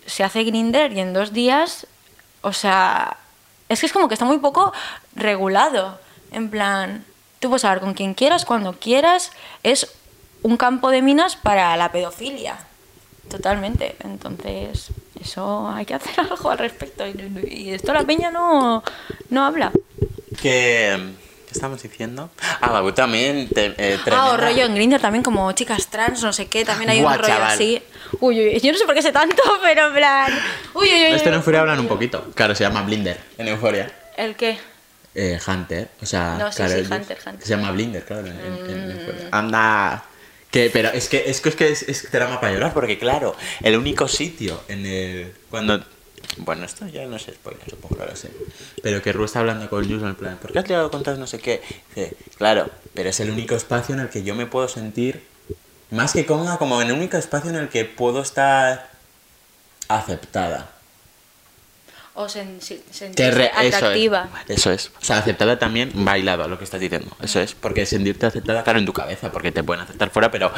[0.06, 1.86] se hace Grindr y en dos días,
[2.42, 3.18] o sea,
[3.70, 4.74] es que es como que está muy poco
[5.16, 6.00] regulado.
[6.32, 7.06] En plan,
[7.40, 9.32] tú puedes hablar con quien quieras, cuando quieras,
[9.64, 9.88] es
[10.44, 12.58] un campo de minas para la pedofilia.
[13.30, 13.96] Totalmente.
[14.04, 14.88] Entonces,
[15.20, 17.06] eso hay que hacer algo al respecto.
[17.08, 18.84] Y- esto la peña no,
[19.30, 19.72] no habla.
[20.42, 21.14] Que.
[21.48, 22.30] ¿Qué estamos diciendo?
[22.60, 23.48] Ah, Babu también.
[23.48, 26.90] Te, eh, Ah, o rollo en Grindr también como chicas trans, no sé qué, también
[26.90, 27.52] hay Buah, un rollo chaval.
[27.54, 27.82] así.
[28.20, 30.34] Uy, uy, uy, yo no sé por qué sé tanto, pero en plan...
[30.74, 31.16] Uy, uy, uy.
[31.16, 31.36] Esto en.
[31.36, 32.30] Euforia hablan un poquito.
[32.36, 33.90] Claro, se llama Blinder en Euforia.
[34.18, 34.58] ¿El qué?
[35.16, 37.42] Eh, Hunter, o sea, No, sí, claro, sí, Hunter, Hunter.
[37.48, 39.30] Se llama Blinder, claro, en, en- en Mm.
[39.32, 40.04] Anda.
[40.52, 43.36] Que, pero es que es que es, que es, es drama para llorar, porque claro,
[43.64, 45.34] el único sitio en el.
[45.50, 45.84] Cuando.
[46.38, 48.32] Bueno, esto ya no es spoiler, supongo que lo sé.
[48.84, 51.18] Pero que Ru está hablando con Jules en plan, ¿por qué has llegado a contar
[51.18, 51.62] no sé qué?
[51.96, 55.26] Dice, claro, pero es el único espacio en el que yo me puedo sentir.
[55.90, 58.90] Más que cómoda, como en el único espacio en el que puedo estar
[59.88, 60.70] aceptada.
[62.14, 63.76] O sen- sentirse re- eso es.
[63.76, 64.30] atractiva.
[64.48, 64.92] Eso es.
[65.00, 67.16] O sea, aceptada también bailado a lo que estás diciendo.
[67.22, 67.54] Eso es.
[67.54, 70.52] Porque sentirte aceptada, claro, en tu cabeza, porque te pueden aceptar fuera, pero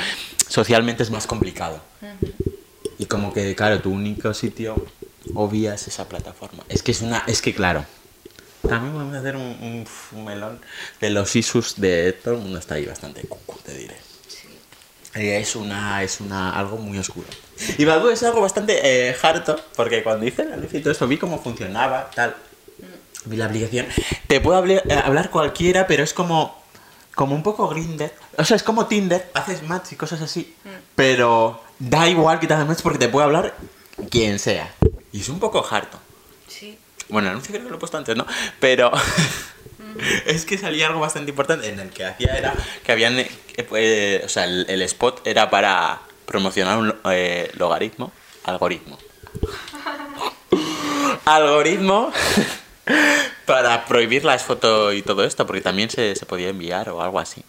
[0.48, 1.82] socialmente es más complicado.
[2.98, 4.86] Y como que, claro, tu único sitio
[5.36, 6.64] obvias esa plataforma.
[6.70, 7.24] Es que es una.
[7.28, 7.86] Es que, claro.
[8.68, 10.60] También podemos hacer un, un- un melón
[11.00, 13.96] de los isus de todo el mundo está ahí bastante cucu, te diré.
[15.16, 17.28] Eh, Es una, es una, algo muy oscuro.
[17.78, 21.08] Y Badu es algo bastante eh, harto, porque cuando hice el anuncio y todo eso,
[21.08, 22.36] vi cómo funcionaba, tal.
[23.26, 23.88] Vi la aplicación.
[24.28, 26.62] Te puedo hablar, eh, hablar cualquiera, pero es como,
[27.16, 28.12] como un poco Grindr.
[28.38, 30.54] O sea, es como Tinder, haces match y cosas así.
[30.96, 33.56] Pero da igual que te hagas match porque te puede hablar
[34.10, 34.74] quien sea.
[35.12, 36.00] Y es un poco harto.
[36.48, 36.78] Sí.
[37.08, 38.26] Bueno, el anuncio creo que lo he puesto antes, ¿no?
[38.60, 38.92] Pero
[40.26, 42.54] es que salía algo bastante importante en el que hacía era
[42.84, 48.12] que habían, eh, eh, o sea, el, el spot era para promocionar un eh, logaritmo,
[48.44, 48.98] algoritmo.
[51.26, 52.12] algoritmo
[53.46, 57.20] para prohibir las fotos y todo esto, porque también se, se podía enviar o algo
[57.20, 57.44] así.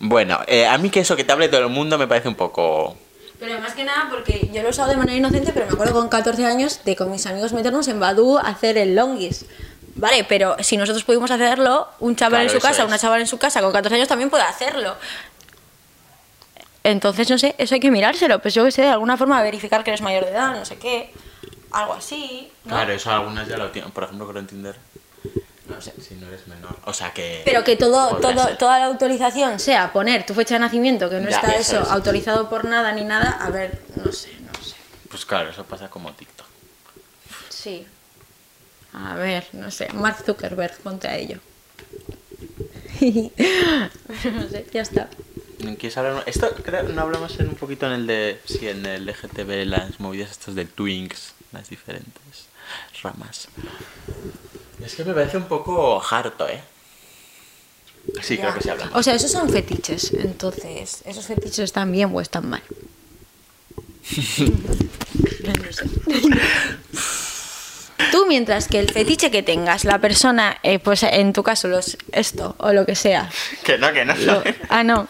[0.00, 2.34] Bueno, eh, a mí que eso que te hable todo el mundo me parece un
[2.34, 2.96] poco...
[3.38, 5.94] Pero más que nada porque yo lo he usado de manera inocente, pero me acuerdo
[5.94, 9.46] con 14 años de con mis amigos meternos en Badu a hacer el longis.
[9.94, 12.88] Vale, pero si nosotros pudimos hacerlo, un chaval en su casa, es.
[12.88, 14.96] una chaval en su casa con 14 años también puede hacerlo.
[16.84, 18.40] Entonces, no sé, eso hay que mirárselo.
[18.40, 20.76] Pues yo que sé, de alguna forma verificar que eres mayor de edad, no sé
[20.76, 21.12] qué.
[21.72, 22.50] Algo así.
[22.64, 22.70] ¿no?
[22.70, 23.90] Claro, eso algunas ya lo tienen.
[23.90, 24.76] Por ejemplo, creo en Tinder.
[25.78, 26.76] No sé, si no eres menor.
[26.84, 27.42] O sea que.
[27.44, 31.30] Pero que todo, todo, toda la autorización sea poner tu fecha de nacimiento, que no
[31.30, 31.88] Ya, está eso eso es.
[31.90, 34.74] autorizado por nada ni nada, a ver, no sé, no sé.
[35.08, 36.46] Pues claro, eso pasa como TikTok.
[37.48, 37.86] Sí.
[38.92, 41.38] A ver, no sé, Mark Zuckerberg, ponte a ello.
[42.98, 43.30] Pero
[44.34, 45.08] no sé, ya está.
[45.58, 46.22] ¿Quieres hablar?
[46.26, 48.40] Esto creo, no hablamos en un poquito en el de.
[48.46, 52.48] Sí, en el LGTB, las movidas estos del Twinks, las diferentes
[53.02, 53.48] ramas.
[54.88, 56.62] Es que me parece un poco harto, ¿eh?
[58.22, 58.96] Sí, creo que sí hablamos.
[58.96, 62.62] O sea, esos son fetiches, entonces, ¿esos fetiches están bien o están mal?
[65.44, 65.84] No sé.
[68.28, 72.54] Mientras que el fetiche que tengas, la persona, eh, pues en tu caso, los esto
[72.58, 73.28] o lo que sea.
[73.64, 74.14] Que no, que no.
[74.16, 75.08] lo- ah, no.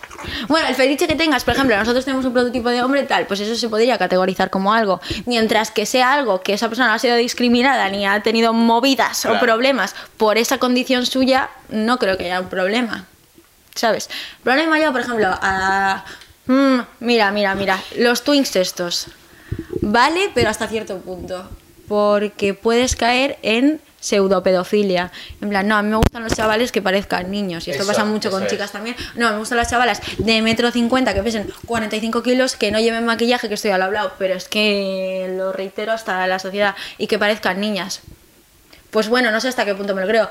[0.49, 3.41] Bueno, el fetiche que tengas, por ejemplo, nosotros tenemos un prototipo de hombre tal, pues
[3.41, 5.01] eso se podría categorizar como algo.
[5.27, 9.27] Mientras que sea algo que esa persona no ha sido discriminada ni ha tenido movidas
[9.27, 13.05] o problemas por esa condición suya, no creo que haya un problema.
[13.75, 14.11] ¿Sabes?
[14.43, 16.05] Problema yo, por ejemplo, a...
[16.47, 19.07] mm, mira, mira, mira, los twins estos.
[19.81, 21.49] Vale, pero hasta cierto punto.
[21.89, 25.11] Porque puedes caer en pseudopedofilia.
[25.41, 27.67] En plan, no, a mí me gustan los chavales que parezcan niños.
[27.67, 28.51] Y esto Eso, pasa mucho con es.
[28.51, 28.95] chicas también.
[29.15, 33.05] No, me gustan las chavalas de metro cincuenta que pesen 45 kilos, que no lleven
[33.05, 34.13] maquillaje, que estoy al hablado.
[34.19, 36.77] Pero es que lo reitero hasta la sociedad.
[36.99, 38.03] Y que parezcan niñas.
[38.91, 40.31] Pues bueno, no sé hasta qué punto me lo creo.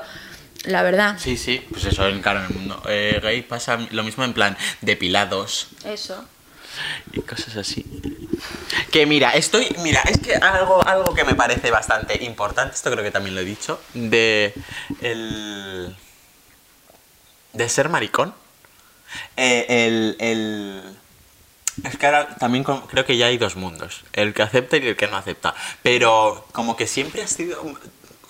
[0.64, 1.16] La verdad.
[1.18, 4.32] Sí, sí, pues eso, en, claro, en el mundo eh, gay pasa lo mismo en
[4.32, 6.24] plan depilados Eso.
[7.12, 7.84] Y cosas así.
[8.90, 13.04] Que mira, estoy, mira, es que algo, algo que me parece bastante importante, esto creo
[13.04, 14.54] que también lo he dicho, de
[15.00, 15.96] el
[17.52, 18.34] de ser maricón.
[19.36, 20.82] Eh, el, el
[21.84, 24.96] es que ahora también creo que ya hay dos mundos, el que acepta y el
[24.96, 25.54] que no acepta.
[25.82, 27.62] Pero como que siempre ha sido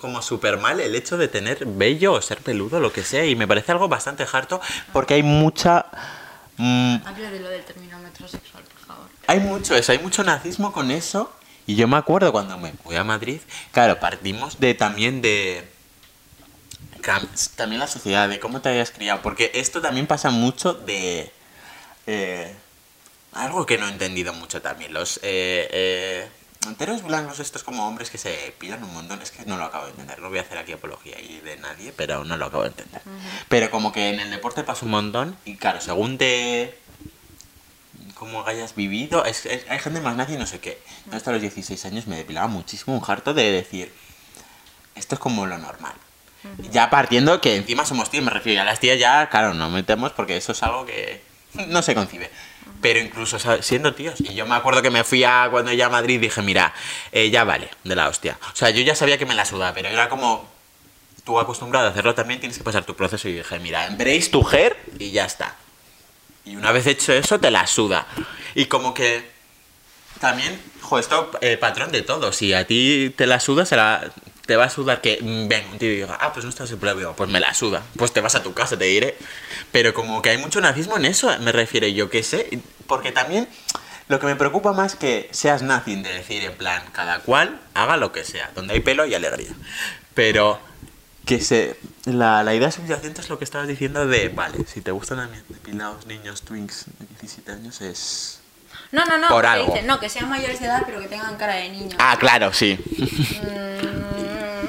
[0.00, 3.34] como súper mal el hecho de tener vello o ser peludo, lo que sea, y
[3.34, 4.60] me parece algo bastante harto
[4.92, 5.86] porque hay mucha...
[6.58, 9.08] mm, Habla de lo del término metrosexual, por favor.
[9.26, 11.32] hay mucho eso, hay mucho nazismo con eso.
[11.66, 13.40] Y yo me acuerdo cuando me fui a Madrid,
[13.72, 15.68] claro, partimos de también de
[17.56, 21.32] también la sociedad, de cómo te habías criado, porque esto también pasa mucho de
[22.06, 22.54] eh,
[23.32, 26.28] algo que no he entendido mucho también, los eh, eh,
[26.66, 29.84] enteros blancos estos como hombres que se pillan un montón, es que no lo acabo
[29.84, 32.64] de entender, no voy a hacer aquí apología ahí de nadie, pero no lo acabo
[32.64, 33.00] de entender.
[33.48, 36.78] Pero como que en el deporte pasa un montón y claro, según te
[38.14, 39.24] cómo hayas vivido.
[39.24, 40.80] Es, es- hay gente más nazi y no sé qué.
[41.10, 43.92] Yo hasta los 16 años me depilaba muchísimo un harto de decir,
[44.96, 45.94] esto es como lo normal.
[46.70, 49.70] Ya partiendo que encima somos tíos, me refiero, y a las tías ya, claro, no
[49.70, 51.22] metemos porque eso es algo que
[51.68, 52.30] no se concibe.
[52.80, 54.20] Pero incluso siendo tíos.
[54.20, 56.72] Y yo me acuerdo que me fui a cuando ya a Madrid dije, mira,
[57.12, 58.38] eh, ya vale, de la hostia.
[58.52, 60.48] O sea, yo ya sabía que me la sudaba, pero era como
[61.24, 63.28] tú acostumbrado a hacerlo también, tienes que pasar tu proceso.
[63.28, 65.56] Y dije, mira, embrace tu hair y ya está.
[66.44, 68.06] Y una vez hecho eso, te la suda.
[68.54, 69.28] Y como que
[70.20, 72.32] también, jo, esto eh, patrón de todo.
[72.32, 74.10] Si a ti te la suda, se la-
[74.48, 76.70] te va a sudar que mm, venga un tío y diga, ah, pues no estás
[76.70, 77.14] en prueba.
[77.14, 77.82] Pues me la suda.
[77.98, 79.14] Pues te vas a tu casa, te diré.
[79.72, 82.58] Pero como que hay mucho nazismo en eso, me refiero, yo qué sé.
[82.86, 83.46] Porque también
[84.08, 87.98] lo que me preocupa más que seas nazi de decir, en plan, cada cual haga
[87.98, 88.50] lo que sea.
[88.54, 89.50] Donde hay pelo hay alegría.
[90.14, 90.58] Pero
[91.26, 91.76] que se
[92.06, 95.44] la, la idea subyacente es lo que estabas diciendo de vale si te gustan también
[95.50, 98.40] depilados niños twinks de 17 años es
[98.92, 99.28] No, no, no.
[99.28, 99.74] Por que algo.
[99.84, 101.98] no, que sean mayores de edad, pero que tengan cara de niño.
[102.00, 102.78] ah claro sí
[103.42, 103.97] Mm,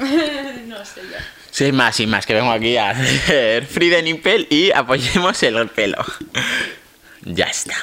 [0.67, 1.25] no sé ya.
[1.51, 5.69] sí más y más que vengo aquí a hacer free de nippel y apoyemos el
[5.69, 6.03] pelo
[7.23, 7.75] ya está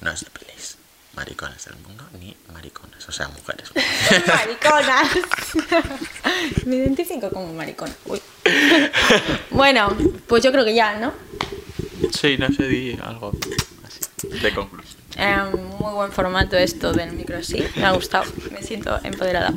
[0.00, 0.76] no os depiléis
[1.14, 3.70] maricones del mundo ni maricones o sea mujeres
[4.26, 5.08] Mariconas.
[6.66, 7.92] Me identifico como maricona.
[8.06, 8.20] Uy.
[9.50, 11.12] Bueno, pues yo creo que ya, ¿no?
[12.12, 13.32] sí no sé di algo
[13.84, 15.36] así de conclusión Eh,
[15.78, 17.62] muy buen formato esto del micro, sí.
[17.76, 18.24] Me ha gustado.
[18.52, 19.52] Me siento empoderada.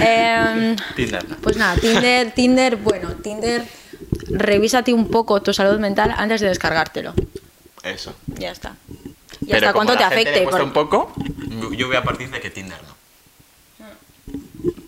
[0.00, 1.24] Eh, Tinder.
[1.42, 3.64] Pues nada, Tinder, Tinder, bueno, Tinder,
[4.28, 7.14] revísate un poco tu salud mental antes de descargártelo.
[7.82, 8.74] eso Ya está.
[9.40, 10.42] Y Pero hasta cuánto te afecte.
[10.42, 11.12] por- un poco
[11.76, 12.78] yo voy a partir de que Tinder
[13.78, 13.86] no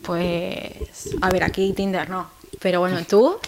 [0.02, 2.28] Pues, a ver, aquí Tinder no.
[2.60, 3.38] Pero bueno, tú,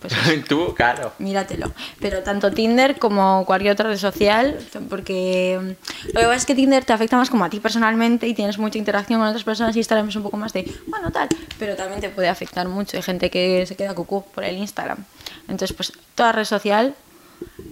[0.00, 0.12] pues
[0.48, 1.72] tú claro míratelo.
[2.00, 6.54] Pero tanto Tinder como cualquier otra red social, porque mm, lo que pasa es que
[6.54, 9.74] Tinder te afecta más como a ti personalmente y tienes mucha interacción con otras personas
[9.76, 11.28] y Instagram es un poco más de, bueno, tal,
[11.58, 12.96] pero también te puede afectar mucho.
[12.96, 15.04] Hay gente que se queda cucú por el Instagram.
[15.42, 16.94] Entonces, pues toda red social,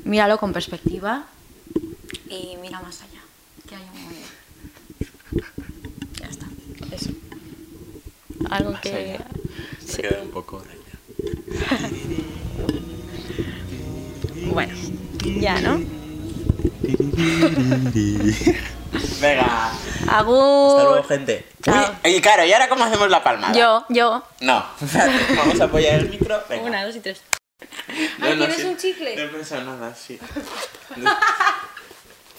[0.05, 1.27] míralo con perspectiva
[2.29, 3.21] y mira más allá,
[3.69, 4.27] que hay un mundo.
[6.21, 6.47] Ya está,
[6.95, 7.11] eso.
[8.51, 8.95] Algo Más que...
[8.95, 9.27] allá.
[9.81, 10.03] Se sí.
[10.03, 10.74] queda un poco de.
[14.47, 14.75] Bueno,
[15.41, 15.79] ya, ¿no?
[19.21, 19.71] Venga.
[19.73, 20.83] Hasta Agur.
[20.85, 21.47] luego, gente.
[21.63, 21.95] Chao.
[22.05, 23.53] Uy, y claro, ¿y ahora cómo hacemos la palmada?
[23.55, 24.23] Yo, yo.
[24.41, 24.65] No,
[25.37, 26.41] vamos a apoyar el micro.
[26.49, 26.63] Venga.
[26.65, 27.23] Una, dos y tres.
[28.19, 28.65] No, Ay, no, ¿tienes sí.
[28.67, 29.17] un chicle?
[29.17, 30.19] No he pensado nada, sí.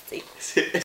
[0.10, 0.24] Sí.
[0.40, 0.62] Sí.